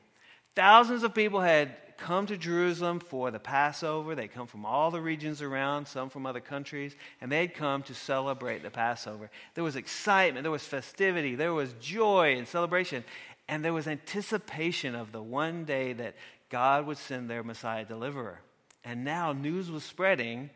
thousands 0.55 1.03
of 1.03 1.13
people 1.13 1.39
had 1.41 1.75
come 1.97 2.25
to 2.27 2.37
Jerusalem 2.37 2.99
for 2.99 3.31
the 3.31 3.39
Passover. 3.39 4.15
They'd 4.15 4.33
come 4.33 4.47
from 4.47 4.65
all 4.65 4.91
the 4.91 5.01
regions 5.01 5.41
around, 5.41 5.87
some 5.87 6.09
from 6.09 6.25
other 6.25 6.39
countries, 6.39 6.95
and 7.21 7.31
they'd 7.31 7.53
come 7.53 7.83
to 7.83 7.93
celebrate 7.93 8.63
the 8.63 8.69
Passover. 8.69 9.29
There 9.53 9.63
was 9.63 9.75
excitement, 9.75 10.43
there 10.43 10.51
was 10.51 10.65
festivity, 10.65 11.35
there 11.35 11.53
was 11.53 11.73
joy 11.79 12.35
and 12.37 12.47
celebration, 12.47 13.03
and 13.47 13.63
there 13.63 13.73
was 13.73 13.87
anticipation 13.87 14.95
of 14.95 15.11
the 15.11 15.21
one 15.21 15.65
day 15.65 15.93
that 15.93 16.15
God 16.49 16.85
would 16.85 16.97
send 16.97 17.29
their 17.29 17.43
Messiah 17.43 17.85
deliverer. 17.85 18.39
And 18.83 19.03
now 19.03 19.33
news 19.33 19.71
was 19.71 19.83
spreading 19.83 20.49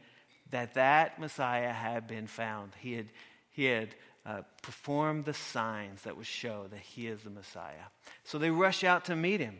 that 0.51 0.75
that 0.75 1.19
Messiah 1.19 1.73
had 1.73 2.07
been 2.07 2.27
found. 2.27 2.73
He 2.79 2.93
had, 2.93 3.07
he 3.51 3.65
had 3.65 3.95
uh, 4.25 4.41
performed 4.61 5.25
the 5.25 5.33
signs 5.33 6.01
that 6.01 6.17
would 6.17 6.25
show 6.25 6.67
that 6.69 6.79
he 6.79 7.07
is 7.07 7.23
the 7.23 7.29
Messiah. 7.29 7.87
So 8.23 8.37
they 8.37 8.49
rush 8.49 8.83
out 8.83 9.05
to 9.05 9.15
meet 9.15 9.39
him. 9.39 9.57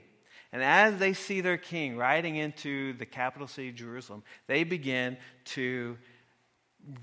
And 0.58 0.64
as 0.64 0.98
they 0.98 1.14
see 1.14 1.42
their 1.42 1.60
king 1.60 1.98
riding 1.98 2.36
into 2.36 2.94
the 2.94 3.06
capital 3.06 3.48
city, 3.48 3.72
Jerusalem, 3.72 4.24
they 4.48 4.64
begin 4.64 5.18
to 5.54 6.00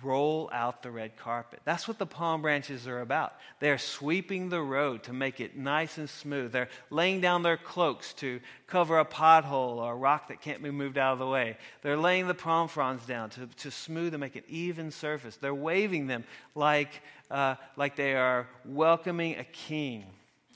roll 0.02 0.50
out 0.52 0.82
the 0.82 0.90
red 0.90 1.16
carpet. 1.16 1.60
That's 1.64 1.86
what 1.86 2.00
the 2.00 2.04
palm 2.04 2.42
branches 2.42 2.88
are 2.88 3.00
about. 3.00 3.34
They're 3.60 3.78
sweeping 3.78 4.48
the 4.48 4.60
road 4.60 5.04
to 5.04 5.12
make 5.12 5.38
it 5.38 5.56
nice 5.56 5.98
and 5.98 6.10
smooth. 6.10 6.50
They're 6.50 6.68
laying 6.90 7.20
down 7.20 7.44
their 7.44 7.56
cloaks 7.56 8.12
to 8.14 8.40
cover 8.66 8.98
a 8.98 9.04
pothole 9.04 9.76
or 9.76 9.92
a 9.92 9.96
rock 9.96 10.26
that 10.30 10.40
can't 10.40 10.60
be 10.60 10.72
moved 10.72 10.98
out 10.98 11.12
of 11.12 11.20
the 11.20 11.28
way. 11.28 11.56
They're 11.82 11.96
laying 11.96 12.26
the 12.26 12.34
palm 12.34 12.66
fronds 12.66 13.06
down 13.06 13.30
to, 13.30 13.46
to 13.46 13.70
smooth 13.70 14.14
and 14.14 14.20
make 14.20 14.34
an 14.34 14.42
even 14.48 14.90
surface. 14.90 15.36
They're 15.36 15.54
waving 15.54 16.08
them 16.08 16.24
like, 16.56 17.02
uh, 17.30 17.54
like 17.76 17.94
they 17.94 18.16
are 18.16 18.48
welcoming 18.64 19.36
a 19.36 19.44
king. 19.44 20.06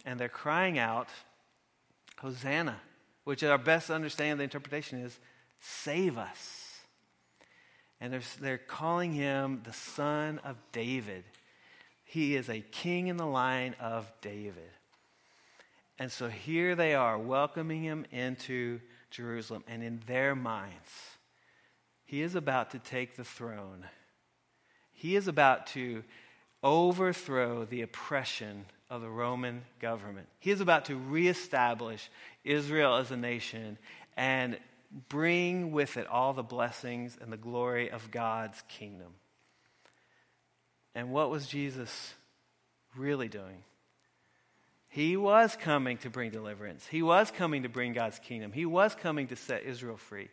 And 0.04 0.18
they're 0.18 0.28
crying 0.28 0.80
out, 0.80 1.10
Hosanna, 2.16 2.80
which 3.28 3.44
our 3.44 3.58
best 3.58 3.90
understanding 3.90 4.32
of 4.32 4.38
the 4.38 4.44
interpretation 4.44 5.02
is, 5.02 5.18
save 5.60 6.16
us 6.16 6.78
and 8.00 8.10
they're, 8.10 8.22
they're 8.40 8.56
calling 8.56 9.12
him 9.12 9.60
the 9.64 9.72
son 9.74 10.40
of 10.44 10.56
David. 10.72 11.24
He 12.04 12.36
is 12.36 12.48
a 12.48 12.60
king 12.60 13.08
in 13.08 13.18
the 13.18 13.26
line 13.26 13.74
of 13.80 14.10
David. 14.22 14.70
And 15.98 16.10
so 16.10 16.28
here 16.28 16.74
they 16.74 16.94
are 16.94 17.18
welcoming 17.18 17.82
him 17.82 18.06
into 18.12 18.80
Jerusalem, 19.10 19.62
and 19.68 19.82
in 19.82 20.00
their 20.06 20.34
minds, 20.34 21.18
he 22.06 22.22
is 22.22 22.34
about 22.34 22.70
to 22.70 22.78
take 22.78 23.16
the 23.16 23.24
throne. 23.24 23.84
He 24.90 25.16
is 25.16 25.28
about 25.28 25.66
to 25.68 26.02
overthrow 26.62 27.66
the 27.66 27.82
oppression 27.82 28.64
of 28.90 29.02
the 29.02 29.10
Roman 29.10 29.62
government. 29.80 30.28
He 30.38 30.50
is 30.50 30.60
about 30.60 30.86
to 30.86 30.96
reestablish 30.96 32.10
Israel 32.44 32.96
as 32.96 33.10
a 33.10 33.16
nation 33.16 33.78
and 34.16 34.58
bring 35.08 35.72
with 35.72 35.96
it 35.96 36.06
all 36.06 36.32
the 36.32 36.42
blessings 36.42 37.18
and 37.20 37.32
the 37.32 37.36
glory 37.36 37.90
of 37.90 38.10
God's 38.10 38.62
kingdom. 38.68 39.12
And 40.94 41.10
what 41.10 41.30
was 41.30 41.46
Jesus 41.46 42.14
really 42.96 43.28
doing? 43.28 43.62
He 44.88 45.18
was 45.18 45.54
coming 45.54 45.98
to 45.98 46.10
bring 46.10 46.30
deliverance. 46.30 46.86
He 46.86 47.02
was 47.02 47.30
coming 47.30 47.64
to 47.64 47.68
bring 47.68 47.92
God's 47.92 48.18
kingdom. 48.18 48.52
He 48.52 48.64
was 48.64 48.94
coming 48.94 49.26
to 49.28 49.36
set 49.36 49.64
Israel 49.64 49.98
free. 49.98 50.30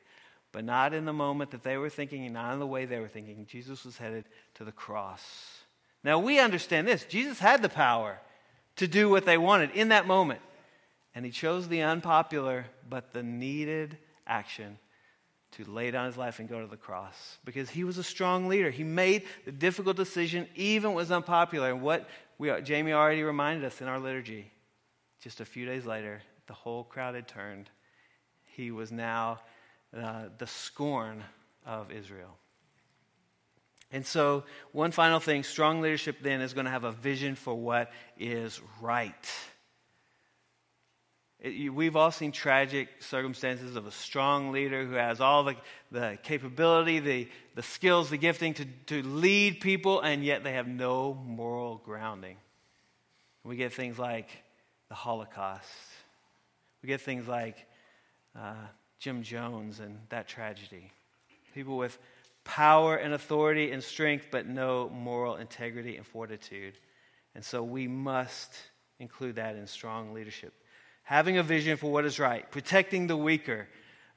but 0.55 0.63
not 0.63 0.93
in 0.93 1.03
the 1.03 1.11
moment 1.11 1.51
that 1.51 1.63
they 1.63 1.75
were 1.75 1.89
thinking 1.89 2.23
and 2.23 2.33
not 2.33 2.53
in 2.53 2.59
the 2.59 2.65
way 2.65 2.85
they 2.85 3.01
were 3.01 3.09
thinking. 3.09 3.45
Jesus 3.45 3.83
was 3.83 3.97
headed 3.97 4.23
to 4.53 4.63
the 4.63 4.71
cross. 4.71 5.21
Now 6.01 6.17
we 6.17 6.39
understand 6.39 6.87
this 6.87 7.03
Jesus 7.03 7.39
had 7.39 7.61
the 7.61 7.67
power 7.67 8.21
to 8.77 8.87
do 8.87 9.09
what 9.09 9.25
they 9.25 9.37
wanted 9.37 9.71
in 9.71 9.89
that 9.89 10.07
moment. 10.07 10.41
And 11.13 11.25
he 11.25 11.31
chose 11.31 11.67
the 11.67 11.81
unpopular 11.81 12.65
but 12.89 13.13
the 13.13 13.23
needed 13.23 13.97
action 14.27 14.77
to 15.51 15.63
lay 15.65 15.89
down 15.89 16.05
his 16.07 16.17
life 16.17 16.39
and 16.39 16.49
go 16.49 16.59
to 16.59 16.67
the 16.67 16.75
cross 16.75 17.37
because 17.45 17.69
he 17.69 17.85
was 17.85 17.97
a 17.97 18.03
strong 18.03 18.47
leader. 18.47 18.69
He 18.69 18.83
made 18.83 19.23
the 19.45 19.51
difficult 19.51 19.95
decision, 19.95 20.47
even 20.55 20.93
was 20.93 21.11
unpopular. 21.11 21.71
And 21.71 21.81
what 21.81 22.09
we, 22.37 22.51
Jamie 22.61 22.91
already 22.91 23.23
reminded 23.23 23.63
us 23.63 23.79
in 23.79 23.87
our 23.87 23.99
liturgy, 23.99 24.51
just 25.21 25.39
a 25.39 25.45
few 25.45 25.65
days 25.65 25.85
later, 25.85 26.21
the 26.47 26.53
whole 26.53 26.83
crowd 26.83 27.15
had 27.15 27.27
turned. 27.27 27.69
He 28.43 28.71
was 28.71 28.91
now 28.91 29.39
uh, 29.97 30.25
the 30.37 30.47
scorn 30.47 31.23
of 31.65 31.91
Israel. 31.91 32.37
And 33.91 34.05
so, 34.05 34.43
one 34.71 34.91
final 34.91 35.19
thing 35.19 35.43
strong 35.43 35.81
leadership 35.81 36.17
then 36.21 36.41
is 36.41 36.53
going 36.53 36.65
to 36.65 36.71
have 36.71 36.83
a 36.83 36.91
vision 36.91 37.35
for 37.35 37.53
what 37.53 37.91
is 38.17 38.59
right. 38.81 39.31
It, 41.39 41.71
we've 41.73 41.95
all 41.95 42.11
seen 42.11 42.31
tragic 42.31 42.89
circumstances 42.99 43.75
of 43.75 43.85
a 43.85 43.91
strong 43.91 44.51
leader 44.51 44.85
who 44.85 44.95
has 44.95 45.21
all 45.21 45.43
the, 45.43 45.55
the 45.91 46.17
capability, 46.23 46.99
the, 46.99 47.27
the 47.53 47.61
skills, 47.61 48.09
the 48.09 48.17
gifting 48.17 48.53
to, 48.55 48.65
to 48.87 49.03
lead 49.03 49.61
people, 49.61 50.01
and 50.01 50.23
yet 50.23 50.43
they 50.43 50.53
have 50.53 50.67
no 50.67 51.13
moral 51.13 51.81
grounding. 51.85 52.37
We 53.43 53.57
get 53.57 53.73
things 53.73 53.99
like 53.99 54.29
the 54.89 54.95
Holocaust. 54.95 55.69
We 56.81 56.87
get 56.87 57.01
things 57.01 57.27
like 57.27 57.57
uh, 58.35 58.55
Jim 58.99 59.21
Jones 59.21 59.79
and 59.79 59.99
that 60.09 60.27
tragedy. 60.27 60.91
People 61.53 61.77
with 61.77 61.97
power 62.45 62.95
and 62.95 63.13
authority 63.13 63.71
and 63.71 63.83
strength, 63.83 64.27
but 64.31 64.47
no 64.47 64.89
moral 64.89 65.35
integrity 65.35 65.97
and 65.97 66.05
fortitude. 66.05 66.75
And 67.33 67.43
so 67.43 67.61
we 67.61 67.87
must 67.87 68.55
include 68.99 69.35
that 69.35 69.55
in 69.55 69.67
strong 69.67 70.13
leadership. 70.13 70.53
Having 71.03 71.37
a 71.37 71.43
vision 71.43 71.75
for 71.75 71.91
what 71.91 72.05
is 72.05 72.17
right, 72.19 72.49
protecting 72.49 73.07
the 73.07 73.17
weaker, 73.17 73.67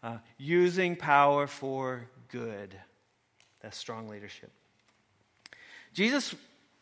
uh, 0.02 0.18
using 0.36 0.94
power 0.94 1.46
for 1.46 2.08
good. 2.28 2.78
That's 3.60 3.76
strong 3.76 4.08
leadership. 4.08 4.52
Jesus 5.92 6.34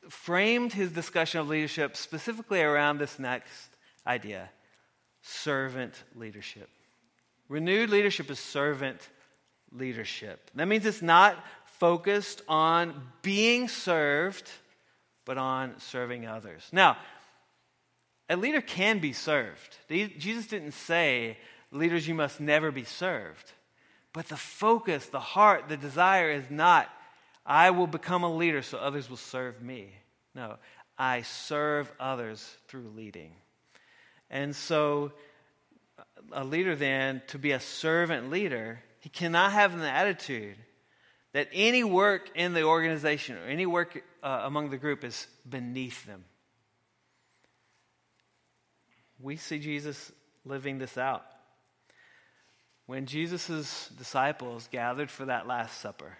framed 0.08 0.72
his 0.72 0.92
discussion 0.92 1.40
of 1.40 1.48
leadership 1.48 1.96
specifically 1.96 2.60
around 2.60 2.98
this 2.98 3.18
next 3.18 3.70
idea 4.06 4.50
servant 5.22 6.04
leadership. 6.14 6.68
Renewed 7.48 7.90
leadership 7.90 8.30
is 8.30 8.38
servant 8.38 9.08
leadership. 9.72 10.50
That 10.54 10.68
means 10.68 10.86
it's 10.86 11.02
not 11.02 11.36
focused 11.78 12.42
on 12.48 13.08
being 13.22 13.68
served, 13.68 14.50
but 15.24 15.38
on 15.38 15.78
serving 15.78 16.26
others. 16.26 16.66
Now, 16.72 16.96
a 18.28 18.36
leader 18.36 18.60
can 18.60 18.98
be 18.98 19.12
served. 19.12 19.76
Jesus 19.88 20.46
didn't 20.46 20.72
say, 20.72 21.38
leaders, 21.70 22.08
you 22.08 22.14
must 22.14 22.40
never 22.40 22.70
be 22.70 22.84
served. 22.84 23.52
But 24.12 24.28
the 24.28 24.36
focus, 24.36 25.06
the 25.06 25.20
heart, 25.20 25.68
the 25.68 25.76
desire 25.76 26.30
is 26.30 26.50
not, 26.50 26.88
I 27.44 27.70
will 27.70 27.86
become 27.86 28.24
a 28.24 28.34
leader 28.34 28.62
so 28.62 28.78
others 28.78 29.10
will 29.10 29.16
serve 29.16 29.62
me. 29.62 29.92
No, 30.34 30.56
I 30.98 31.22
serve 31.22 31.92
others 32.00 32.56
through 32.66 32.90
leading. 32.96 33.32
And 34.30 34.56
so, 34.56 35.12
a 36.32 36.44
leader 36.44 36.74
then, 36.74 37.22
to 37.28 37.38
be 37.38 37.52
a 37.52 37.60
servant 37.60 38.30
leader, 38.30 38.80
he 39.06 39.10
cannot 39.10 39.52
have 39.52 39.72
an 39.72 39.82
attitude 39.82 40.56
that 41.32 41.46
any 41.52 41.84
work 41.84 42.28
in 42.34 42.54
the 42.54 42.64
organization 42.64 43.36
or 43.36 43.44
any 43.44 43.64
work 43.64 44.02
uh, 44.20 44.40
among 44.42 44.70
the 44.70 44.78
group 44.78 45.04
is 45.04 45.28
beneath 45.48 46.04
them. 46.06 46.24
We 49.20 49.36
see 49.36 49.60
Jesus 49.60 50.10
living 50.44 50.78
this 50.78 50.98
out. 50.98 51.24
When 52.86 53.06
Jesus' 53.06 53.92
disciples 53.96 54.68
gathered 54.72 55.08
for 55.12 55.26
that 55.26 55.46
Last 55.46 55.80
Supper, 55.80 56.18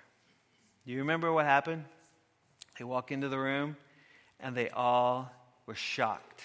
do 0.87 0.93
you 0.93 0.99
remember 0.99 1.33
what 1.33 1.45
happened? 1.45 1.87
They 2.79 2.85
walk 2.85 3.11
into 3.11 3.29
the 3.29 3.41
room 3.41 3.77
and 4.39 4.55
they 4.55 4.69
all 4.69 5.33
were 5.67 5.75
shocked 5.75 6.41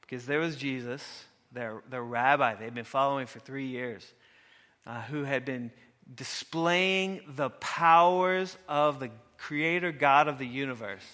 because 0.00 0.24
there 0.24 0.40
was 0.40 0.56
Jesus, 0.56 1.26
their, 1.52 1.82
their 1.90 2.02
rabbi, 2.02 2.54
they'd 2.54 2.74
been 2.74 2.84
following 2.84 3.26
for 3.26 3.38
three 3.38 3.66
years 3.66 4.14
uh, 4.88 5.02
who 5.02 5.22
had 5.22 5.44
been 5.44 5.70
displaying 6.12 7.20
the 7.28 7.50
powers 7.50 8.56
of 8.66 8.98
the 8.98 9.10
creator 9.36 9.92
God 9.92 10.26
of 10.26 10.38
the 10.38 10.46
universe. 10.46 11.04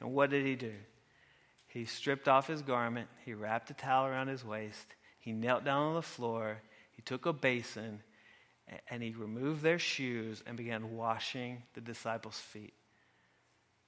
And 0.00 0.12
what 0.12 0.30
did 0.30 0.46
he 0.46 0.54
do? 0.54 0.72
He 1.66 1.84
stripped 1.84 2.28
off 2.28 2.46
his 2.46 2.62
garment, 2.62 3.08
he 3.24 3.34
wrapped 3.34 3.68
a 3.70 3.74
towel 3.74 4.06
around 4.06 4.28
his 4.28 4.44
waist, 4.44 4.86
he 5.18 5.32
knelt 5.32 5.64
down 5.64 5.88
on 5.88 5.94
the 5.94 6.02
floor, 6.02 6.62
he 6.92 7.02
took 7.02 7.26
a 7.26 7.32
basin, 7.32 8.00
and 8.88 9.02
he 9.02 9.10
removed 9.10 9.62
their 9.62 9.80
shoes 9.80 10.42
and 10.46 10.56
began 10.56 10.96
washing 10.96 11.64
the 11.74 11.80
disciples' 11.80 12.38
feet. 12.38 12.74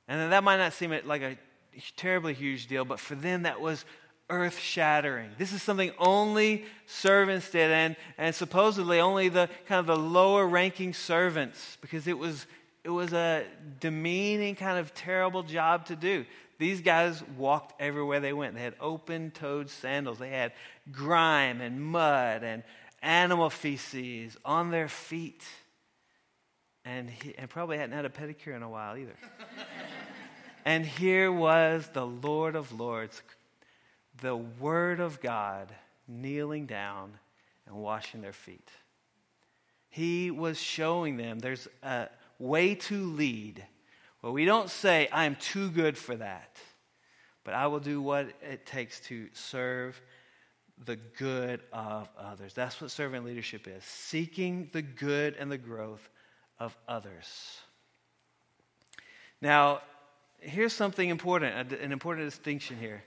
And 0.09 0.33
that 0.33 0.43
might 0.43 0.57
not 0.57 0.73
seem 0.73 0.93
like 1.05 1.23
a 1.23 1.39
terribly 1.97 2.35
huge 2.35 2.67
deal, 2.67 2.85
but 2.85 2.99
for 2.99 3.15
them 3.15 3.45
that 3.45 3.61
was 3.61 3.85
earth 4.29 4.59
shattering. 4.59 5.31
This 5.39 5.53
is 5.53 5.63
something 5.63 5.93
only 5.99 6.65
servants 6.87 7.51
did, 7.51 7.71
and, 7.71 7.97
and 8.19 8.35
supposedly 8.35 9.01
only 9.01 9.29
the 9.29 9.49
kind 9.67 9.79
of 9.79 9.87
the 9.87 9.97
lower 9.97 10.47
ranking 10.47 10.95
servants, 10.95 11.79
because 11.81 12.07
it 12.07 12.19
was, 12.19 12.47
it 12.83 12.91
was 12.91 13.13
a 13.13 13.45
demeaning, 13.81 14.57
kind 14.57 14.79
of 14.79 14.95
terrible 14.95 15.43
job 15.43 15.87
to 15.87 15.97
do. 15.97 16.25
These 16.59 16.81
guys 16.81 17.23
walked 17.37 17.81
everywhere 17.81 18.21
they 18.21 18.33
went. 18.33 18.55
They 18.55 18.63
had 18.63 18.75
open 18.81 19.31
toed 19.31 19.71
sandals, 19.71 20.19
they 20.19 20.31
had 20.31 20.53
grime 20.91 21.61
and 21.61 21.81
mud 21.81 22.43
and 22.43 22.63
animal 23.03 23.51
feces 23.51 24.37
on 24.45 24.71
their 24.71 24.89
feet. 24.89 25.45
And, 26.85 27.11
he, 27.11 27.37
and 27.37 27.51
probably 27.51 27.79
hadn't 27.79 27.97
had 27.97 28.05
a 28.05 28.09
pedicure 28.09 28.55
in 28.55 28.63
a 28.63 28.71
while 28.71 28.97
either. 28.97 29.17
and 30.65 30.87
here 30.87 31.33
was 31.33 31.89
the 31.93 32.07
Lord 32.07 32.55
of 32.55 32.79
Lords 32.79 33.23
the 34.21 34.37
Word 34.37 35.01
of 35.01 35.21
God 35.21 35.75
kneeling 36.09 36.67
down 36.67 37.19
and 37.67 37.77
washing 37.77 38.21
their 38.21 38.33
feet. 38.33 38.71
He 39.89 40.31
was 40.31 40.61
showing 40.61 41.17
them 41.17 41.39
there's 41.39 41.69
a 41.83 42.09
way 42.39 42.75
to 42.75 43.05
lead. 43.05 43.65
Well, 44.23 44.33
we 44.33 44.45
don't 44.45 44.71
say, 44.71 45.09
I 45.13 45.25
am 45.25 45.37
too 45.37 45.71
good 45.71 45.97
for 45.97 46.17
that, 46.17 46.57
but 47.45 47.55
I 47.55 47.67
will 47.67 47.81
do 47.81 48.01
what 48.03 48.33
it 48.43 48.67
takes 48.67 49.01
to 49.03 49.29
serve 49.33 50.01
the 50.85 50.97
good 50.97 51.61
of 51.73 52.09
others. 52.19 52.53
That's 52.53 52.81
what 52.81 52.91
servant 52.91 53.25
leadership 53.25 53.67
is 53.67 53.85
seeking 53.85 54.69
the 54.73 54.83
good 54.83 55.37
and 55.39 55.51
the 55.51 55.59
growth 55.59 56.09
of 56.59 56.77
others. 56.87 57.61
Now, 59.41 59.81
here's 60.41 60.73
something 60.73 61.09
important, 61.09 61.73
an 61.73 61.93
important 61.93 62.27
distinction 62.27 62.79
here. 62.79 63.03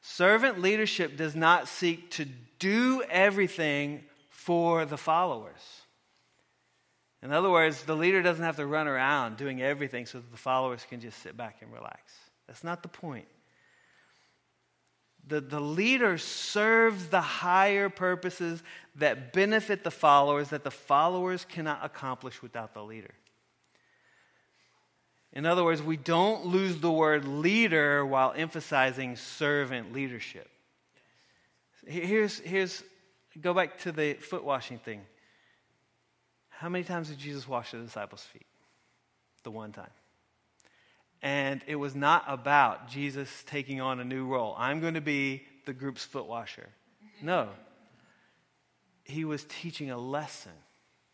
Servant 0.00 0.60
leadership 0.60 1.16
does 1.16 1.36
not 1.36 1.68
seek 1.68 2.10
to 2.12 2.26
do 2.58 3.02
everything 3.10 4.04
for 4.30 4.84
the 4.84 4.96
followers. 4.96 5.60
In 7.22 7.32
other 7.32 7.50
words, 7.50 7.82
the 7.82 7.96
leader 7.96 8.22
doesn't 8.22 8.44
have 8.44 8.56
to 8.56 8.66
run 8.66 8.88
around 8.88 9.36
doing 9.36 9.60
everything 9.60 10.06
so 10.06 10.18
that 10.18 10.30
the 10.30 10.38
followers 10.38 10.86
can 10.88 11.00
just 11.00 11.22
sit 11.22 11.36
back 11.36 11.58
and 11.60 11.72
relax. 11.72 12.14
That's 12.46 12.64
not 12.64 12.82
the 12.82 12.88
point. 12.88 13.26
The, 15.26 15.42
the 15.42 15.60
leader 15.60 16.16
serves 16.16 17.08
the 17.08 17.20
higher 17.20 17.90
purposes 17.90 18.62
that 18.96 19.34
benefit 19.34 19.84
the 19.84 19.90
followers 19.90 20.48
that 20.48 20.64
the 20.64 20.70
followers 20.70 21.44
cannot 21.44 21.84
accomplish 21.84 22.40
without 22.40 22.72
the 22.72 22.82
leader. 22.82 23.14
In 25.32 25.46
other 25.46 25.62
words, 25.62 25.82
we 25.82 25.96
don't 25.96 26.46
lose 26.46 26.80
the 26.80 26.90
word 26.90 27.24
leader 27.24 28.04
while 28.04 28.32
emphasizing 28.36 29.16
servant 29.16 29.92
leadership. 29.92 30.48
Here's, 31.86 32.40
here's 32.40 32.82
go 33.40 33.54
back 33.54 33.78
to 33.80 33.92
the 33.92 34.14
foot 34.14 34.44
washing 34.44 34.78
thing. 34.78 35.02
How 36.48 36.68
many 36.68 36.84
times 36.84 37.08
did 37.08 37.18
Jesus 37.18 37.48
wash 37.48 37.70
the 37.70 37.78
disciples' 37.78 38.22
feet? 38.22 38.46
The 39.44 39.50
one 39.50 39.72
time. 39.72 39.90
And 41.22 41.62
it 41.66 41.76
was 41.76 41.94
not 41.94 42.24
about 42.26 42.88
Jesus 42.88 43.44
taking 43.46 43.80
on 43.80 44.00
a 44.00 44.04
new 44.04 44.26
role. 44.26 44.54
I'm 44.58 44.80
going 44.80 44.94
to 44.94 45.00
be 45.00 45.42
the 45.64 45.72
group's 45.72 46.04
foot 46.04 46.26
washer. 46.26 46.68
No. 47.22 47.48
He 49.04 49.24
was 49.24 49.44
teaching 49.44 49.90
a 49.90 49.98
lesson, 49.98 50.52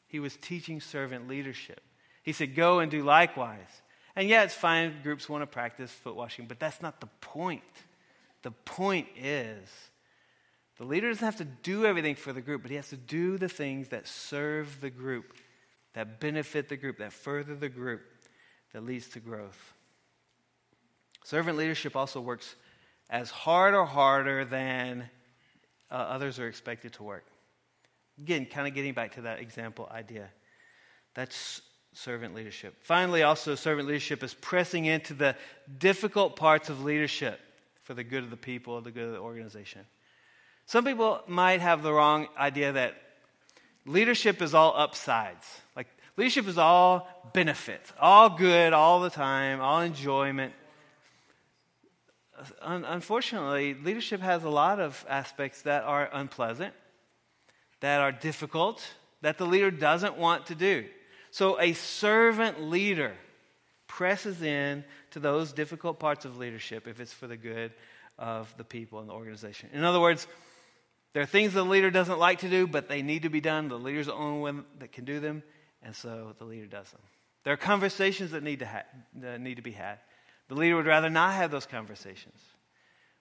he 0.07 0.21
was 0.21 0.37
teaching 0.37 0.81
servant 0.81 1.29
leadership. 1.29 1.81
He 2.23 2.33
said, 2.33 2.55
Go 2.55 2.81
and 2.81 2.91
do 2.91 3.03
likewise. 3.03 3.83
And 4.17 4.29
yeah, 4.29 4.45
it's 4.45 4.55
fine 4.55 4.95
groups 5.03 5.29
want 5.29 5.43
to 5.43 5.47
practice 5.47 5.91
foot 5.91 6.17
washing, 6.17 6.47
but 6.47 6.59
that's 6.59 6.81
not 6.81 7.01
the 7.01 7.09
point. 7.21 7.63
The 8.43 8.51
point 8.51 9.09
is 9.17 9.69
the 10.79 10.85
leader 10.85 11.09
doesn't 11.09 11.25
have 11.25 11.37
to 11.37 11.45
do 11.45 11.85
everything 11.85 12.17
for 12.17 12.33
the 12.33 12.41
group, 12.41 12.63
but 12.63 12.71
he 12.71 12.77
has 12.77 12.89
to 12.89 12.97
do 12.97 13.37
the 13.37 13.49
things 13.49 13.89
that 13.89 14.09
serve 14.09 14.81
the 14.81 14.91
group, 14.91 15.35
that 15.93 16.19
benefit 16.19 16.69
the 16.69 16.77
group, 16.77 16.99
that 16.99 17.13
further 17.13 17.55
the 17.55 17.69
group, 17.69 18.01
that 18.73 18.85
leads 18.85 19.09
to 19.09 19.21
growth. 19.21 19.75
Servant 21.25 21.59
leadership 21.59 21.97
also 21.97 22.21
works 22.21 22.57
as 23.11 23.31
hard 23.31 23.75
or 23.75 23.85
harder 23.85 24.45
than 24.45 25.09
uh, 25.91 25.95
others 25.95 26.39
are 26.39 26.49
expected 26.49 26.93
to 26.95 27.03
work. 27.03 27.25
Again, 28.19 28.47
kind 28.47 28.67
of 28.67 28.75
getting 28.75 28.95
back 28.95 29.15
to 29.15 29.23
that 29.23 29.41
example 29.41 29.89
idea. 29.93 30.29
That's 31.15 31.61
servant 31.97 32.35
leadership. 32.35 32.75
Finally, 32.83 33.23
also, 33.23 33.55
servant 33.55 33.89
leadership 33.89 34.23
is 34.23 34.35
pressing 34.35 34.85
into 34.85 35.15
the 35.15 35.35
difficult 35.79 36.37
parts 36.37 36.69
of 36.69 36.85
leadership 36.85 37.41
for 37.85 37.95
the 37.95 38.05
good 38.05 38.23
of 38.23 38.31
the 38.31 38.37
people, 38.37 38.81
the 38.81 38.91
good 38.91 39.05
of 39.05 39.13
the 39.13 39.19
organization. 39.19 39.81
Some 40.67 40.85
people 40.85 41.23
might 41.27 41.61
have 41.61 41.83
the 41.83 41.93
wrong 41.93 42.29
idea 42.37 42.73
that 42.73 42.95
leadership 43.87 44.43
is 44.43 44.53
all 44.53 44.75
upsides. 44.77 45.47
Like, 45.75 45.87
leadership 46.17 46.47
is 46.47 46.59
all 46.59 47.09
benefits, 47.33 47.93
all 47.99 48.29
good 48.29 48.73
all 48.73 49.01
the 49.01 49.11
time, 49.11 49.61
all 49.61 49.81
enjoyment. 49.81 50.53
Unfortunately, 52.61 53.73
leadership 53.73 54.21
has 54.21 54.45
a 54.45 54.51
lot 54.51 54.81
of 54.81 55.03
aspects 55.09 55.63
that 55.63 55.85
are 55.85 56.11
unpleasant, 56.13 56.75
that 57.81 58.01
are 58.03 58.13
difficult, 58.13 58.87
that 59.23 59.39
the 59.39 59.47
leader 59.47 59.71
doesn't 59.71 60.19
want 60.19 60.47
to 60.47 60.55
do. 60.55 60.85
So 61.37 61.61
a 61.61 61.75
servant 61.75 62.63
leader 62.63 63.13
presses 63.89 64.41
in 64.41 64.85
to 65.11 65.21
those 65.21 65.53
difficult 65.53 65.99
parts 65.99 66.25
of 66.25 66.39
leadership 66.39 66.89
if 66.89 66.99
it's 66.99 67.13
for 67.13 67.27
the 67.27 67.37
good 67.37 67.75
of 68.19 68.55
the 68.57 68.65
people 68.65 69.01
and 69.01 69.09
the 69.11 69.13
organization. 69.13 69.69
In 69.75 69.85
other 69.85 70.01
words, 70.01 70.27
there 71.13 71.23
are 71.23 71.27
things 71.27 71.53
the 71.53 71.63
leader 71.63 71.91
doesn't 71.91 72.19
like 72.19 72.39
to 72.39 72.49
do, 72.49 72.67
but 72.67 72.89
they 72.89 73.03
need 73.03 73.25
to 73.25 73.29
be 73.29 73.43
done. 73.43 73.69
The 73.69 73.79
leader's 73.79 74.07
the 74.07 74.15
only 74.15 74.41
one 74.41 74.65
that 74.79 74.93
can 74.93 75.05
do 75.05 75.21
them, 75.21 75.43
and 75.83 75.95
so 75.95 76.35
the 76.39 76.47
leader 76.47 76.65
does 76.65 76.91
them. 76.91 77.03
There 77.45 77.53
are 77.53 77.59
conversations 77.59 78.31
that 78.31 78.43
need 78.43 78.61
to, 78.61 78.67
ha- 78.67 78.87
that 79.17 79.39
need 79.39 79.57
to 79.57 79.63
be 79.63 79.73
had. 79.73 79.99
The 80.49 80.55
leader 80.55 80.77
would 80.77 80.87
rather 80.87 81.11
not 81.11 81.35
have 81.35 81.51
those 81.51 81.67
conversations, 81.67 82.41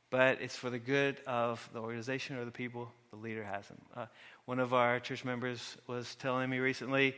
but 0.09 0.41
it's 0.41 0.55
for 0.55 0.69
the 0.69 0.79
good 0.79 1.19
of 1.27 1.69
the 1.73 1.81
organization 1.81 2.37
or 2.37 2.45
the 2.45 2.51
people. 2.51 2.93
The 3.11 3.17
leader 3.17 3.43
has 3.43 3.67
them. 3.67 3.81
Uh, 3.93 4.05
one 4.45 4.59
of 4.59 4.73
our 4.73 5.01
church 5.01 5.25
members 5.25 5.75
was 5.85 6.15
telling 6.15 6.49
me 6.49 6.59
recently 6.59 7.13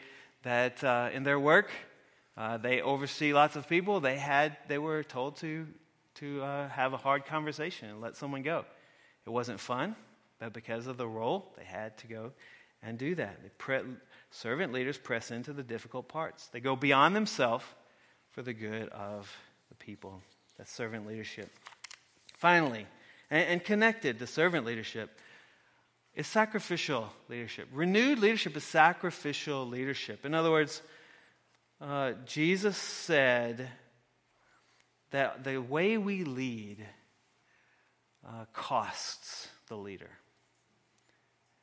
that 0.47 0.81
uh, 0.81 1.09
in 1.13 1.23
their 1.23 1.39
work, 1.39 1.69
uh, 2.37 2.57
they 2.57 2.81
oversee 2.81 3.33
lots 3.33 3.57
of 3.57 3.67
people. 3.67 3.99
They 3.99 4.17
had, 4.17 4.55
they 4.69 4.77
were 4.77 5.03
told 5.03 5.35
to 5.37 5.67
to 6.15 6.41
uh, 6.41 6.67
have 6.69 6.93
a 6.93 6.97
hard 6.97 7.25
conversation 7.25 7.89
and 7.89 8.01
let 8.01 8.15
someone 8.15 8.41
go. 8.41 8.65
It 9.25 9.29
wasn't 9.29 9.59
fun, 9.59 9.95
but 10.39 10.51
because 10.51 10.87
of 10.87 10.97
the 10.97 11.07
role, 11.07 11.53
they 11.57 11.63
had 11.63 11.95
to 11.99 12.07
go 12.07 12.31
and 12.81 12.97
do 12.97 13.13
that. 13.15 13.57
Pre- 13.59 13.81
servant 14.31 14.73
leaders 14.73 14.97
press 14.97 15.29
into 15.29 15.53
the 15.53 15.61
difficult 15.61 16.07
parts. 16.07 16.47
They 16.47 16.59
go 16.59 16.75
beyond 16.75 17.15
themselves 17.15 17.65
for 18.31 18.41
the 18.41 18.53
good 18.53 18.89
of 18.89 19.31
the 19.69 19.75
people. 19.75 20.23
That's 20.57 20.71
servant 20.71 21.05
leadership. 21.05 21.51
Finally, 22.37 22.87
and, 23.29 23.47
and 23.47 23.63
connected 23.63 24.17
to 24.17 24.25
servant 24.25 24.65
leadership, 24.65 25.19
is 26.17 26.25
sacrificial 26.25 27.13
leadership. 27.29 27.69
Renewed 27.71 28.17
leadership 28.17 28.57
is 28.57 28.63
sacrificial 28.63 29.67
leadership. 29.67 30.25
In 30.25 30.33
other 30.33 30.49
words, 30.49 30.81
uh, 31.79 32.13
Jesus 32.25 32.75
said 32.75 33.69
that 35.11 35.43
the 35.43 35.59
way 35.59 35.99
we 35.99 36.23
lead 36.23 36.83
uh, 38.27 38.45
costs 38.51 39.47
the 39.67 39.77
leader. 39.77 40.09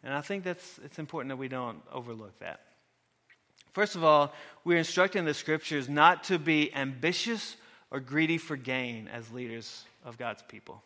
And 0.05 0.15
I 0.15 0.21
think 0.21 0.45
that's 0.45 0.79
it's 0.85 1.01
important 1.01 1.31
that 1.31 1.37
we 1.37 1.49
don't 1.49 1.83
overlook 1.93 2.39
that. 2.39 2.61
First 3.73 3.97
of 3.97 4.05
all, 4.05 4.33
we're 4.63 4.79
instructed 4.79 5.19
in 5.19 5.25
the 5.25 5.35
scriptures 5.35 5.89
not 5.89 6.25
to 6.25 6.39
be 6.39 6.73
ambitious 6.73 7.57
or 7.91 7.99
greedy 7.99 8.39
for 8.39 8.57
gain 8.57 9.09
as 9.09 9.33
leaders 9.33 9.85
of 10.05 10.17
God's 10.17 10.43
people. 10.43 10.81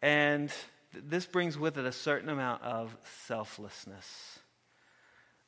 And 0.00 0.52
this 0.94 1.26
brings 1.26 1.58
with 1.58 1.78
it 1.78 1.84
a 1.84 1.92
certain 1.92 2.28
amount 2.28 2.62
of 2.62 2.96
selflessness. 3.26 4.38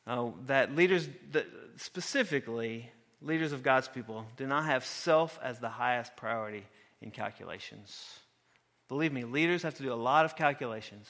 Uh, 0.06 0.30
that 0.46 0.74
leaders, 0.74 1.08
that 1.32 1.46
specifically 1.76 2.90
leaders 3.22 3.52
of 3.52 3.62
God's 3.62 3.88
people, 3.88 4.26
do 4.36 4.46
not 4.46 4.66
have 4.66 4.84
self 4.84 5.38
as 5.42 5.58
the 5.58 5.68
highest 5.68 6.14
priority 6.16 6.64
in 7.00 7.10
calculations. 7.10 8.18
Believe 8.88 9.12
me, 9.12 9.24
leaders 9.24 9.62
have 9.62 9.74
to 9.74 9.82
do 9.82 9.92
a 9.92 9.94
lot 9.94 10.24
of 10.24 10.36
calculations. 10.36 11.08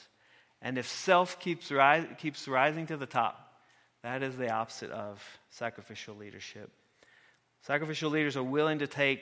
And 0.61 0.77
if 0.77 0.87
self 0.87 1.39
keeps, 1.39 1.71
ri- 1.71 2.07
keeps 2.17 2.47
rising 2.47 2.87
to 2.87 2.97
the 2.97 3.05
top, 3.05 3.53
that 4.01 4.23
is 4.23 4.37
the 4.37 4.51
opposite 4.51 4.91
of 4.91 5.21
sacrificial 5.49 6.15
leadership. 6.15 6.71
Sacrificial 7.61 8.11
leaders 8.11 8.37
are 8.37 8.43
willing 8.43 8.79
to 8.79 8.87
take 8.87 9.21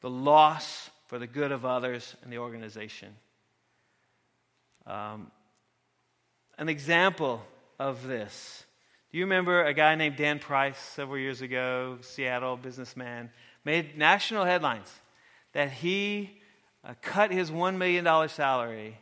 the 0.00 0.10
loss 0.10 0.90
for 1.06 1.18
the 1.18 1.26
good 1.26 1.52
of 1.52 1.64
others 1.64 2.14
and 2.22 2.32
the 2.32 2.38
organization. 2.38 3.14
Um, 4.86 5.30
an 6.58 6.68
example 6.68 7.42
of 7.78 8.06
this. 8.06 8.64
Do 9.10 9.18
you 9.18 9.24
remember 9.24 9.64
a 9.64 9.74
guy 9.74 9.94
named 9.94 10.16
Dan 10.16 10.38
Price 10.38 10.78
several 10.78 11.18
years 11.18 11.40
ago, 11.40 11.98
Seattle 12.00 12.56
businessman, 12.56 13.30
made 13.64 13.96
national 13.96 14.44
headlines 14.44 14.92
that 15.52 15.70
he 15.70 16.40
uh, 16.84 16.94
cut 17.00 17.30
his 17.30 17.50
$1 17.50 17.76
million 17.76 18.28
salary 18.28 18.98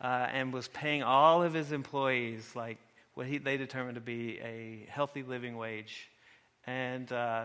uh, 0.00 0.26
and 0.32 0.52
was 0.52 0.68
paying 0.68 1.02
all 1.02 1.42
of 1.42 1.54
his 1.54 1.72
employees 1.72 2.50
like 2.54 2.78
what 3.14 3.26
he, 3.26 3.38
they 3.38 3.56
determined 3.56 3.94
to 3.94 4.00
be 4.00 4.38
a 4.40 4.86
healthy 4.90 5.22
living 5.22 5.56
wage. 5.56 6.08
And 6.66 7.10
uh, 7.12 7.44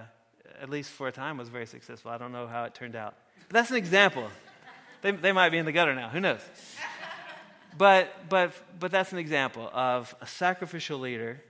at 0.62 0.70
least 0.70 0.92
for 0.92 1.08
a 1.08 1.12
time 1.12 1.38
was 1.38 1.50
very 1.50 1.66
successful. 1.66 2.12
I 2.12 2.18
don't 2.18 2.32
know 2.32 2.48
how 2.48 2.64
it 2.64 2.74
turned 2.74 2.96
out. 2.96 3.16
But 3.48 3.54
that's 3.54 3.72
an 3.72 3.78
example. 3.78 4.28
they, 5.02 5.12
they 5.12 5.32
might 5.32 5.50
be 5.50 5.58
in 5.58 5.66
the 5.66 5.72
gutter 5.72 5.94
now. 5.94 6.10
Who 6.10 6.20
knows? 6.20 6.42
But, 7.78 8.30
but, 8.30 8.54
but 8.80 8.92
that's 8.92 9.12
an 9.12 9.20
example 9.20 9.70
of 9.74 10.16
a 10.22 10.28
sacrificial 10.28 11.00
leader 11.00 11.42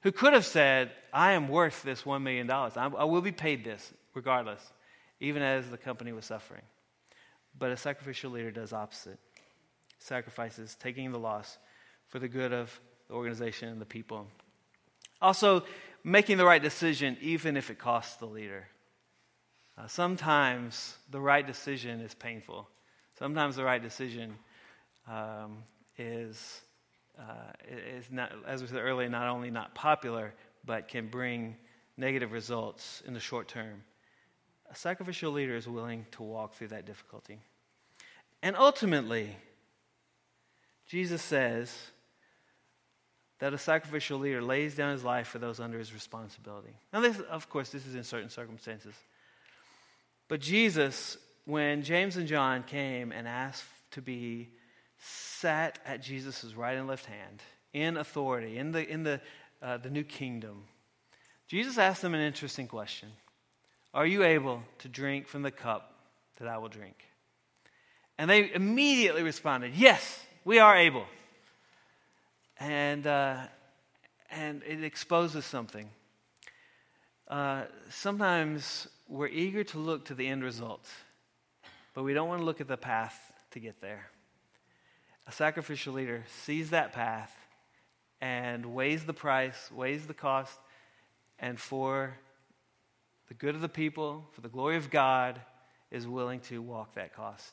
who 0.00 0.12
could 0.12 0.32
have 0.32 0.46
said, 0.46 0.92
I 1.12 1.32
am 1.32 1.48
worth 1.48 1.82
this 1.82 2.02
$1 2.02 2.22
million. 2.22 2.50
I, 2.50 2.68
I 2.76 3.04
will 3.04 3.22
be 3.22 3.32
paid 3.32 3.64
this 3.64 3.92
regardless, 4.14 4.60
even 5.20 5.42
as 5.42 5.68
the 5.70 5.78
company 5.78 6.12
was 6.12 6.24
suffering. 6.24 6.62
But 7.58 7.70
a 7.70 7.76
sacrificial 7.76 8.30
leader 8.30 8.50
does 8.50 8.72
opposite 8.72 9.18
sacrifices, 9.98 10.76
taking 10.78 11.10
the 11.10 11.18
loss 11.18 11.58
for 12.08 12.18
the 12.18 12.28
good 12.28 12.52
of 12.52 12.78
the 13.08 13.14
organization 13.14 13.68
and 13.68 13.80
the 13.80 13.86
people. 13.86 14.26
Also, 15.20 15.64
making 16.04 16.36
the 16.36 16.44
right 16.44 16.62
decision, 16.62 17.16
even 17.20 17.56
if 17.56 17.70
it 17.70 17.78
costs 17.78 18.16
the 18.16 18.26
leader. 18.26 18.68
Uh, 19.78 19.86
sometimes 19.86 20.96
the 21.10 21.20
right 21.20 21.46
decision 21.46 22.00
is 22.00 22.14
painful. 22.14 22.68
Sometimes 23.18 23.56
the 23.56 23.64
right 23.64 23.82
decision 23.82 24.36
um, 25.06 25.62
is, 25.98 26.60
uh, 27.18 27.52
is 27.96 28.10
not, 28.10 28.32
as 28.46 28.62
we 28.62 28.68
said 28.68 28.78
earlier, 28.78 29.08
not 29.08 29.28
only 29.28 29.50
not 29.50 29.74
popular, 29.74 30.34
but 30.64 30.88
can 30.88 31.08
bring 31.08 31.56
negative 31.96 32.32
results 32.32 33.02
in 33.06 33.14
the 33.14 33.20
short 33.20 33.48
term. 33.48 33.82
A 34.70 34.74
sacrificial 34.74 35.32
leader 35.32 35.56
is 35.56 35.68
willing 35.68 36.06
to 36.12 36.22
walk 36.22 36.54
through 36.54 36.68
that 36.68 36.86
difficulty. 36.86 37.38
And 38.42 38.56
ultimately, 38.56 39.36
Jesus 40.86 41.22
says 41.22 41.74
that 43.38 43.52
a 43.52 43.58
sacrificial 43.58 44.18
leader 44.18 44.42
lays 44.42 44.74
down 44.74 44.92
his 44.92 45.04
life 45.04 45.28
for 45.28 45.38
those 45.38 45.60
under 45.60 45.78
his 45.78 45.92
responsibility. 45.92 46.74
Now, 46.92 47.00
this, 47.00 47.20
of 47.20 47.48
course, 47.48 47.70
this 47.70 47.86
is 47.86 47.94
in 47.94 48.02
certain 48.02 48.30
circumstances. 48.30 48.94
But 50.28 50.40
Jesus, 50.40 51.18
when 51.44 51.82
James 51.82 52.16
and 52.16 52.26
John 52.26 52.62
came 52.62 53.12
and 53.12 53.28
asked 53.28 53.64
to 53.92 54.02
be 54.02 54.48
sat 54.98 55.78
at 55.84 56.02
Jesus' 56.02 56.54
right 56.54 56.76
and 56.76 56.86
left 56.86 57.06
hand 57.06 57.42
in 57.72 57.96
authority, 57.96 58.58
in 58.58 58.72
the, 58.72 58.88
in 58.88 59.02
the, 59.02 59.20
uh, 59.62 59.76
the 59.76 59.90
new 59.90 60.04
kingdom, 60.04 60.64
Jesus 61.48 61.78
asked 61.78 62.02
them 62.02 62.14
an 62.14 62.20
interesting 62.20 62.66
question 62.66 63.10
Are 63.94 64.06
you 64.06 64.24
able 64.24 64.62
to 64.78 64.88
drink 64.88 65.28
from 65.28 65.42
the 65.42 65.50
cup 65.50 65.92
that 66.38 66.48
I 66.48 66.58
will 66.58 66.68
drink? 66.68 66.96
And 68.18 68.30
they 68.30 68.52
immediately 68.52 69.22
responded, 69.22 69.74
Yes, 69.74 70.24
we 70.44 70.58
are 70.58 70.76
able. 70.76 71.04
And, 72.58 73.06
uh, 73.06 73.36
and 74.30 74.62
it 74.66 74.82
exposes 74.82 75.44
something. 75.44 75.90
Uh, 77.28 77.64
sometimes 77.90 78.88
we're 79.08 79.28
eager 79.28 79.64
to 79.64 79.78
look 79.78 80.06
to 80.06 80.14
the 80.14 80.26
end 80.26 80.42
result, 80.42 80.88
but 81.92 82.02
we 82.02 82.14
don't 82.14 82.28
want 82.28 82.40
to 82.40 82.44
look 82.44 82.60
at 82.60 82.68
the 82.68 82.76
path 82.76 83.32
to 83.50 83.60
get 83.60 83.80
there. 83.80 84.10
A 85.26 85.32
sacrificial 85.32 85.94
leader 85.94 86.24
sees 86.44 86.70
that 86.70 86.92
path 86.92 87.34
and 88.20 88.74
weighs 88.74 89.04
the 89.04 89.12
price, 89.12 89.70
weighs 89.72 90.06
the 90.06 90.14
cost, 90.14 90.58
and 91.38 91.58
for 91.58 92.16
the 93.28 93.34
good 93.34 93.54
of 93.54 93.60
the 93.60 93.68
people, 93.68 94.24
for 94.32 94.40
the 94.40 94.48
glory 94.48 94.76
of 94.76 94.90
God, 94.90 95.40
is 95.90 96.06
willing 96.06 96.40
to 96.40 96.62
walk 96.62 96.94
that 96.94 97.14
cost. 97.14 97.52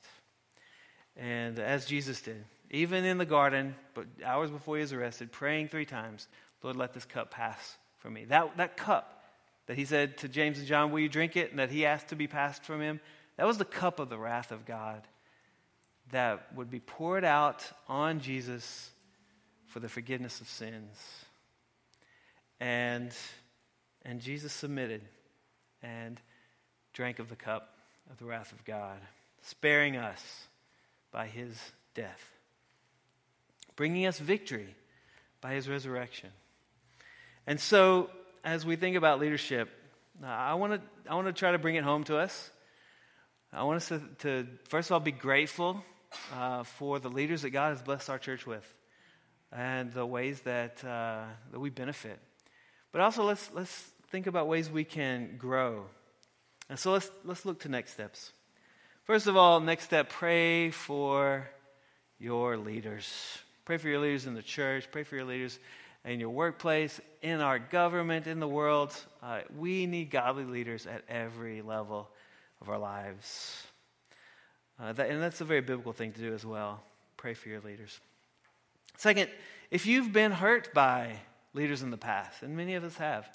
And 1.18 1.60
as 1.60 1.86
Jesus 1.86 2.22
did, 2.22 2.44
even 2.70 3.06
in 3.06 3.18
the 3.18 3.26
garden, 3.26 3.76
but 3.94 4.06
hours 4.24 4.50
before 4.50 4.78
he 4.78 4.82
was 4.82 4.94
arrested, 4.94 5.32
praying 5.32 5.68
three 5.68 5.86
times, 5.86 6.28
Lord, 6.62 6.76
let 6.76 6.94
this 6.94 7.06
cup 7.06 7.32
pass 7.32 7.78
from 8.00 8.14
me. 8.14 8.26
That, 8.26 8.58
that 8.58 8.78
cup 8.78 9.24
that 9.68 9.78
he 9.78 9.86
said 9.86 10.18
to 10.20 10.28
James 10.28 10.60
and 10.60 10.68
John, 10.68 10.92
Will 10.92 11.00
you 11.00 11.10
drink 11.10 11.36
it? 11.36 11.52
and 11.52 11.60
that 11.60 11.72
he 11.72 11.86
asked 11.86 12.10
to 12.10 12.16
be 12.16 12.28
passed 12.28 12.64
from 12.64 12.82
him, 12.82 13.00
that 13.38 13.48
was 13.48 13.58
the 13.58 13.66
cup 13.66 14.00
of 14.00 14.10
the 14.10 14.18
wrath 14.18 14.52
of 14.52 14.66
God 14.66 15.02
that 16.12 16.54
would 16.56 16.70
be 16.70 16.80
poured 16.80 17.24
out 17.24 17.64
on 17.88 18.20
Jesus 18.20 18.92
for 19.68 19.80
the 19.80 19.90
forgiveness 19.90 20.42
of 20.42 20.48
sins. 20.48 20.98
And, 22.60 23.12
and 24.04 24.22
Jesus 24.22 24.54
submitted 24.54 25.02
and 25.82 26.20
drank 26.94 27.20
of 27.20 27.30
the 27.30 27.36
cup 27.36 27.76
of 28.12 28.18
the 28.18 28.26
wrath 28.26 28.52
of 28.52 28.64
God, 28.66 29.00
sparing 29.42 29.98
us 29.98 30.48
by 31.12 31.28
his 31.28 31.58
death, 31.96 32.32
bringing 33.76 34.06
us 34.06 34.20
victory 34.20 34.76
by 35.42 35.54
his 35.54 35.68
resurrection. 35.68 36.30
And 37.48 37.60
so, 37.60 38.10
as 38.44 38.66
we 38.66 38.76
think 38.76 38.96
about 38.96 39.20
leadership, 39.20 39.70
I 40.24 40.54
want 40.54 40.74
to 40.74 41.12
I 41.12 41.16
want 41.16 41.28
to 41.28 41.34
try 41.34 41.52
to 41.52 41.58
bring 41.58 41.76
it 41.76 41.84
home 41.84 42.04
to 42.06 42.18
us. 42.18 42.52
I 43.52 43.64
want 43.64 43.78
us 43.78 43.88
to, 43.90 44.02
to 44.20 44.48
first 44.70 44.90
of 44.90 44.94
all 44.94 45.00
be 45.00 45.12
grateful 45.12 45.84
uh, 46.34 46.64
for 46.64 47.00
the 47.00 47.10
leaders 47.10 47.42
that 47.44 47.52
God 47.52 47.70
has 47.70 47.82
blessed 47.82 48.10
our 48.10 48.20
church 48.20 48.46
with, 48.46 48.66
and 49.52 49.92
the 49.92 50.06
ways 50.06 50.42
that 50.42 50.84
uh, 50.84 51.24
that 51.52 51.60
we 51.60 51.70
benefit. 51.70 52.20
But 52.92 53.02
also, 53.02 53.24
let's 53.24 53.52
let's 53.54 53.92
think 54.10 54.28
about 54.28 54.48
ways 54.48 54.70
we 54.70 54.84
can 54.84 55.38
grow. 55.38 55.86
And 56.70 56.78
so 56.78 56.92
let's 56.92 57.12
let's 57.24 57.46
look 57.46 57.60
to 57.62 57.70
next 57.70 57.94
steps. 57.94 58.32
First 59.04 59.28
of 59.28 59.36
all, 59.36 59.60
next 59.60 59.86
step: 59.86 60.10
pray 60.10 60.72
for 60.72 61.50
your 62.20 62.58
leaders. 62.58 63.40
Pray 63.66 63.78
for 63.78 63.88
your 63.88 64.00
leaders 64.00 64.26
in 64.26 64.34
the 64.34 64.42
church. 64.42 64.88
Pray 64.92 65.04
for 65.04 65.16
your 65.16 65.26
leaders 65.26 65.60
in 66.06 66.20
your 66.20 66.30
workplace, 66.30 67.00
in 67.22 67.40
our 67.40 67.60
government, 67.60 68.28
in 68.28 68.40
the 68.40 68.48
world. 68.48 68.94
Uh, 69.22 69.42
we 69.58 69.86
need 69.86 70.10
godly 70.12 70.44
leaders 70.44 70.86
at 70.86 71.02
every 71.08 71.62
level 71.62 72.10
of 72.62 72.70
our 72.70 72.78
lives. 72.78 73.66
Uh, 74.80 74.94
that, 74.94 75.10
and 75.10 75.22
that's 75.22 75.42
a 75.42 75.46
very 75.46 75.62
biblical 75.62 75.94
thing 75.94 76.12
to 76.12 76.20
do 76.20 76.34
as 76.34 76.46
well. 76.46 76.82
Pray 77.18 77.34
for 77.34 77.50
your 77.50 77.62
leaders. 77.62 78.00
Second, 78.98 79.30
if 79.72 79.86
you've 79.86 80.12
been 80.12 80.32
hurt 80.32 80.74
by 80.74 81.18
leaders 81.54 81.82
in 81.84 81.92
the 81.92 81.98
past, 81.98 82.44
and 82.44 82.56
many 82.56 82.76
of 82.76 82.84
us 82.84 82.96
have, 82.98 83.30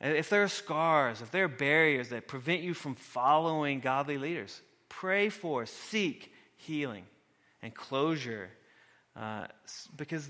if 0.00 0.28
there 0.28 0.42
are 0.42 0.48
scars, 0.48 1.22
if 1.22 1.30
there 1.30 1.44
are 1.44 1.48
barriers 1.48 2.10
that 2.10 2.28
prevent 2.28 2.62
you 2.62 2.74
from 2.74 2.94
following 2.94 3.80
godly 3.80 4.18
leaders, 4.18 4.60
pray 4.88 5.28
for, 5.28 5.66
seek 5.66 6.32
healing 6.56 7.04
and 7.62 7.74
closure. 7.74 8.50
Uh, 9.14 9.46
because 9.96 10.28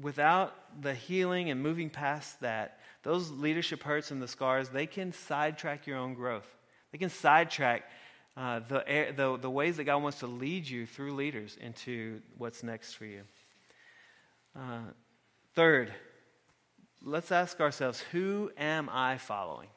without 0.00 0.54
the 0.82 0.94
healing 0.94 1.50
and 1.50 1.62
moving 1.62 1.90
past 1.90 2.40
that, 2.40 2.80
those 3.02 3.30
leadership 3.30 3.82
hurts 3.82 4.10
and 4.10 4.20
the 4.20 4.28
scars, 4.28 4.68
they 4.68 4.86
can 4.86 5.12
sidetrack 5.12 5.86
your 5.86 5.98
own 5.98 6.14
growth. 6.14 6.46
They 6.90 6.98
can 6.98 7.10
sidetrack 7.10 7.84
uh, 8.36 8.60
the, 8.60 9.12
the, 9.14 9.38
the 9.38 9.50
ways 9.50 9.76
that 9.76 9.84
God 9.84 10.02
wants 10.02 10.20
to 10.20 10.26
lead 10.26 10.66
you 10.66 10.86
through 10.86 11.14
leaders 11.14 11.58
into 11.60 12.20
what's 12.38 12.62
next 12.62 12.94
for 12.94 13.04
you. 13.04 13.22
Uh, 14.56 14.80
third, 15.54 15.92
let's 17.02 17.30
ask 17.30 17.60
ourselves 17.60 18.00
who 18.12 18.50
am 18.56 18.88
I 18.90 19.18
following? 19.18 19.68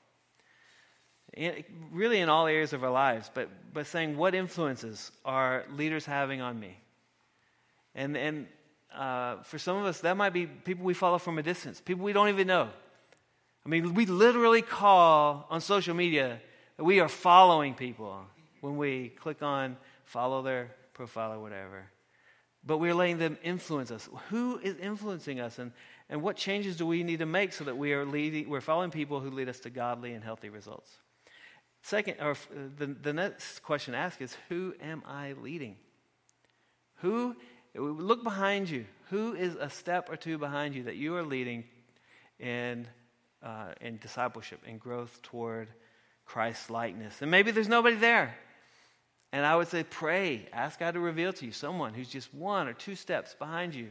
In, 1.33 1.65
really, 1.91 2.21
in 2.21 2.29
all 2.29 2.47
areas 2.47 2.71
of 2.71 2.83
our 2.83 2.91
lives, 2.91 3.29
but, 3.33 3.49
but 3.73 3.87
saying 3.87 4.15
what 4.15 4.33
influences 4.33 5.11
are 5.25 5.65
leaders 5.75 6.05
having 6.05 6.39
on 6.39 6.57
me? 6.57 6.77
And, 7.93 8.15
and 8.15 8.47
uh, 8.93 9.43
for 9.43 9.59
some 9.59 9.75
of 9.75 9.85
us, 9.85 9.99
that 9.99 10.15
might 10.15 10.31
be 10.31 10.47
people 10.47 10.85
we 10.85 10.93
follow 10.93 11.17
from 11.17 11.37
a 11.37 11.43
distance, 11.43 11.81
people 11.81 12.05
we 12.05 12.13
don't 12.13 12.29
even 12.29 12.47
know. 12.47 12.69
I 13.65 13.69
mean, 13.69 13.95
we 13.95 14.05
literally 14.05 14.61
call 14.61 15.45
on 15.49 15.59
social 15.59 15.93
media 15.93 16.39
that 16.77 16.83
we 16.83 16.99
are 16.99 17.09
following 17.09 17.73
people 17.73 18.25
when 18.65 18.77
we 18.77 19.09
click 19.09 19.43
on 19.43 19.77
follow 20.05 20.41
their 20.41 20.71
profile 20.93 21.33
or 21.33 21.39
whatever. 21.39 21.85
But 22.65 22.79
we're 22.79 22.95
letting 22.95 23.19
them 23.19 23.37
influence 23.43 23.91
us. 23.91 24.09
Who 24.29 24.57
is 24.57 24.75
influencing 24.77 25.39
us? 25.39 25.59
And, 25.59 25.71
and 26.09 26.23
what 26.23 26.35
changes 26.35 26.77
do 26.77 26.85
we 26.87 27.03
need 27.03 27.19
to 27.19 27.27
make 27.27 27.53
so 27.53 27.63
that 27.65 27.77
we 27.77 27.93
are 27.93 28.05
leading, 28.05 28.49
we're 28.49 28.61
following 28.61 28.89
people 28.89 29.19
who 29.19 29.29
lead 29.29 29.49
us 29.49 29.59
to 29.61 29.69
godly 29.69 30.13
and 30.13 30.23
healthy 30.23 30.49
results? 30.49 30.91
Second, 31.83 32.17
or 32.19 32.35
the, 32.77 32.87
the 32.87 33.13
next 33.13 33.59
question 33.59 33.93
asked 33.93 34.19
is 34.19 34.35
Who 34.49 34.73
am 34.81 35.03
I 35.05 35.33
leading? 35.33 35.75
Who, 37.01 37.35
look 37.75 38.23
behind 38.23 38.67
you. 38.67 38.85
Who 39.11 39.35
is 39.35 39.55
a 39.59 39.69
step 39.69 40.09
or 40.09 40.15
two 40.15 40.39
behind 40.39 40.73
you 40.73 40.83
that 40.83 40.95
you 40.95 41.15
are 41.15 41.23
leading 41.23 41.65
in, 42.39 42.87
uh, 43.43 43.73
in 43.79 43.97
discipleship 43.97 44.61
and 44.65 44.79
growth 44.79 45.21
toward 45.21 45.67
Christ's 46.25 46.71
likeness? 46.71 47.21
And 47.21 47.29
maybe 47.29 47.51
there's 47.51 47.69
nobody 47.69 47.97
there. 47.97 48.35
And 49.31 49.45
I 49.45 49.55
would 49.55 49.67
say, 49.67 49.83
pray, 49.83 50.47
ask 50.53 50.79
God 50.79 50.93
to 50.93 50.99
reveal 50.99 51.33
to 51.33 51.45
you 51.45 51.51
someone 51.51 51.93
who's 51.93 52.07
just 52.07 52.33
one 52.33 52.67
or 52.67 52.73
two 52.73 52.95
steps 52.95 53.35
behind 53.37 53.75
you 53.75 53.89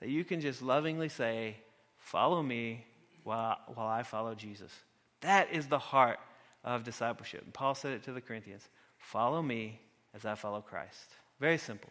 that 0.00 0.08
you 0.08 0.24
can 0.24 0.40
just 0.40 0.62
lovingly 0.62 1.08
say, 1.08 1.56
Follow 1.96 2.42
me 2.42 2.84
while, 3.22 3.56
while 3.74 3.86
I 3.86 4.02
follow 4.02 4.34
Jesus. 4.34 4.72
That 5.20 5.52
is 5.52 5.68
the 5.68 5.78
heart 5.78 6.18
of 6.64 6.82
discipleship. 6.82 7.42
And 7.44 7.54
Paul 7.54 7.76
said 7.76 7.92
it 7.92 8.02
to 8.04 8.12
the 8.12 8.20
Corinthians 8.20 8.68
Follow 8.98 9.40
me 9.40 9.80
as 10.14 10.24
I 10.24 10.34
follow 10.34 10.60
Christ. 10.60 11.06
Very 11.40 11.58
simple. 11.58 11.90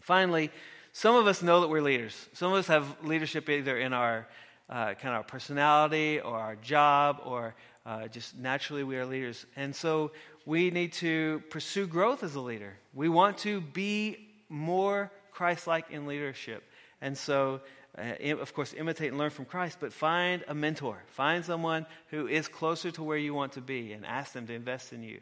Finally, 0.00 0.50
some 0.92 1.16
of 1.16 1.26
us 1.26 1.42
know 1.42 1.60
that 1.60 1.68
we're 1.68 1.82
leaders. 1.82 2.28
Some 2.32 2.52
of 2.52 2.58
us 2.58 2.66
have 2.68 3.04
leadership 3.04 3.48
either 3.48 3.78
in 3.78 3.92
our 3.92 4.26
uh, 4.70 4.94
kind 4.94 5.08
of 5.08 5.14
our 5.14 5.22
personality 5.22 6.20
or 6.20 6.38
our 6.38 6.56
job 6.56 7.20
or 7.24 7.54
uh, 7.88 8.06
just 8.06 8.36
naturally 8.36 8.84
we 8.84 8.98
are 8.98 9.06
leaders. 9.06 9.46
And 9.56 9.74
so 9.74 10.12
we 10.44 10.70
need 10.70 10.92
to 10.94 11.42
pursue 11.48 11.86
growth 11.86 12.22
as 12.22 12.34
a 12.34 12.40
leader. 12.40 12.76
We 12.92 13.08
want 13.08 13.38
to 13.38 13.62
be 13.62 14.28
more 14.50 15.10
Christ 15.32 15.66
like 15.66 15.90
in 15.90 16.06
leadership. 16.06 16.62
And 17.00 17.16
so, 17.16 17.62
uh, 17.96 18.34
of 18.34 18.52
course, 18.52 18.74
imitate 18.76 19.08
and 19.08 19.18
learn 19.18 19.30
from 19.30 19.46
Christ, 19.46 19.78
but 19.80 19.94
find 19.94 20.44
a 20.48 20.54
mentor. 20.54 21.02
Find 21.06 21.42
someone 21.42 21.86
who 22.08 22.26
is 22.26 22.46
closer 22.46 22.90
to 22.90 23.02
where 23.02 23.16
you 23.16 23.32
want 23.32 23.52
to 23.52 23.62
be 23.62 23.94
and 23.94 24.04
ask 24.04 24.34
them 24.34 24.46
to 24.48 24.52
invest 24.52 24.92
in 24.92 25.02
you. 25.02 25.20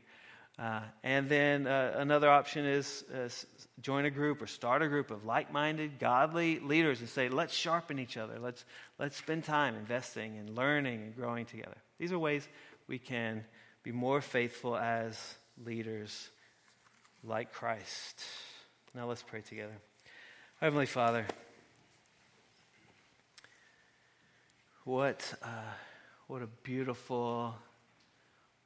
Uh, 0.58 0.80
and 1.04 1.28
then 1.28 1.68
uh, 1.68 1.94
another 1.98 2.28
option 2.28 2.64
is 2.64 3.04
uh, 3.14 3.28
join 3.80 4.06
a 4.06 4.10
group 4.10 4.42
or 4.42 4.48
start 4.48 4.82
a 4.82 4.88
group 4.88 5.12
of 5.12 5.24
like 5.24 5.52
minded, 5.52 6.00
godly 6.00 6.58
leaders 6.58 6.98
and 6.98 7.08
say, 7.08 7.28
let's 7.28 7.54
sharpen 7.54 8.00
each 8.00 8.16
other. 8.16 8.40
Let's, 8.40 8.64
let's 8.98 9.16
spend 9.16 9.44
time 9.44 9.76
investing 9.76 10.36
and 10.38 10.56
learning 10.56 11.02
and 11.02 11.14
growing 11.14 11.44
together. 11.44 11.76
These 11.98 12.12
are 12.12 12.18
ways 12.18 12.48
we 12.88 12.98
can 12.98 13.44
be 13.82 13.92
more 13.92 14.20
faithful 14.20 14.76
as 14.76 15.34
leaders 15.64 16.28
like 17.24 17.52
Christ. 17.52 18.22
Now 18.94 19.06
let's 19.06 19.22
pray 19.22 19.40
together. 19.40 19.76
Heavenly 20.60 20.86
Father, 20.86 21.26
what, 24.84 25.34
uh, 25.42 25.72
what 26.28 26.42
a 26.42 26.46
beautiful 26.62 27.54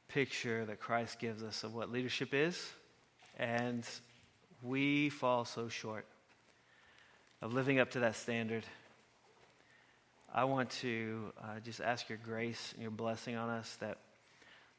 picture 0.08 0.64
that 0.66 0.80
Christ 0.80 1.18
gives 1.18 1.42
us 1.42 1.64
of 1.64 1.74
what 1.74 1.90
leadership 1.90 2.34
is. 2.34 2.72
And 3.38 3.84
we 4.62 5.08
fall 5.08 5.44
so 5.44 5.68
short 5.68 6.04
of 7.40 7.54
living 7.54 7.78
up 7.78 7.90
to 7.92 8.00
that 8.00 8.16
standard. 8.16 8.64
I 10.32 10.44
want 10.44 10.70
to 10.70 11.32
uh, 11.42 11.60
just 11.64 11.80
ask 11.80 12.08
your 12.08 12.18
grace 12.18 12.72
and 12.74 12.82
your 12.82 12.92
blessing 12.92 13.36
on 13.36 13.50
us 13.50 13.76
that 13.80 13.98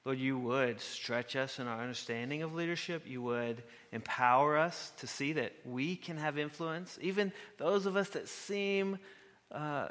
Lord, 0.03 0.17
you 0.17 0.39
would 0.39 0.81
stretch 0.81 1.35
us 1.35 1.59
in 1.59 1.67
our 1.67 1.79
understanding 1.79 2.41
of 2.41 2.55
leadership. 2.55 3.03
You 3.05 3.21
would 3.21 3.61
empower 3.91 4.57
us 4.57 4.91
to 4.97 5.05
see 5.05 5.33
that 5.33 5.53
we 5.63 5.95
can 5.95 6.17
have 6.17 6.39
influence. 6.39 6.97
Even 7.01 7.31
those 7.57 7.85
of 7.85 7.95
us 7.95 8.09
that 8.09 8.27
seem 8.27 8.97
uh, 9.51 9.89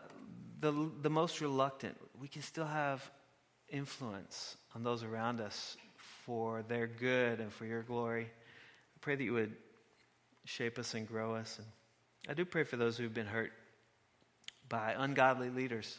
the, 0.58 0.90
the 1.02 1.10
most 1.10 1.40
reluctant, 1.40 1.96
we 2.20 2.26
can 2.26 2.42
still 2.42 2.66
have 2.66 3.08
influence 3.68 4.56
on 4.74 4.82
those 4.82 5.04
around 5.04 5.40
us 5.40 5.76
for 6.24 6.64
their 6.66 6.88
good 6.88 7.38
and 7.38 7.52
for 7.52 7.64
your 7.64 7.82
glory. 7.82 8.24
I 8.24 8.98
pray 9.00 9.14
that 9.14 9.22
you 9.22 9.34
would 9.34 9.54
shape 10.44 10.76
us 10.76 10.94
and 10.94 11.06
grow 11.06 11.36
us. 11.36 11.56
And 11.58 11.66
I 12.28 12.34
do 12.34 12.44
pray 12.44 12.64
for 12.64 12.76
those 12.76 12.96
who've 12.96 13.14
been 13.14 13.26
hurt 13.26 13.52
by 14.70 14.94
ungodly 14.96 15.50
leaders. 15.50 15.98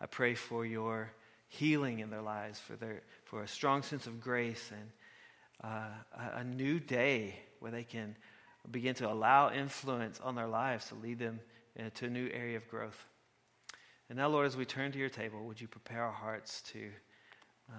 I 0.00 0.06
pray 0.06 0.36
for 0.36 0.64
your 0.64 1.10
healing 1.48 1.98
in 1.98 2.10
their 2.10 2.22
lives, 2.22 2.60
for, 2.60 2.76
their, 2.76 3.02
for 3.24 3.42
a 3.42 3.48
strong 3.48 3.82
sense 3.82 4.06
of 4.06 4.20
grace 4.20 4.70
and 4.70 4.90
uh, 5.64 6.30
a, 6.36 6.44
new 6.44 6.78
day 6.80 7.38
where 7.60 7.70
they 7.70 7.84
can 7.84 8.16
begin 8.70 8.94
to 8.96 9.10
allow 9.10 9.52
influence 9.52 10.20
on 10.20 10.34
their 10.34 10.46
lives 10.46 10.86
to 10.86 10.94
lead 10.96 11.18
them 11.18 11.40
to 11.94 12.06
a 12.06 12.10
new 12.10 12.28
area 12.32 12.56
of 12.56 12.68
growth. 12.68 13.06
And 14.08 14.18
now, 14.18 14.28
Lord, 14.28 14.46
as 14.46 14.56
we 14.56 14.64
turn 14.64 14.92
to 14.92 14.98
your 14.98 15.08
table, 15.08 15.44
would 15.44 15.60
you 15.60 15.68
prepare 15.68 16.04
our 16.04 16.12
hearts 16.12 16.62
to 16.72 16.90
uh, 17.70 17.74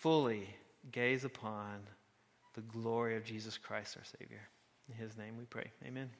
fully 0.00 0.48
gaze 0.90 1.24
upon 1.24 1.80
the 2.54 2.62
glory 2.62 3.16
of 3.16 3.24
Jesus 3.24 3.58
Christ, 3.58 3.96
our 3.96 4.04
Savior? 4.18 4.48
In 4.88 4.94
his 4.94 5.16
name 5.16 5.36
we 5.38 5.44
pray. 5.44 5.70
Amen. 5.86 6.10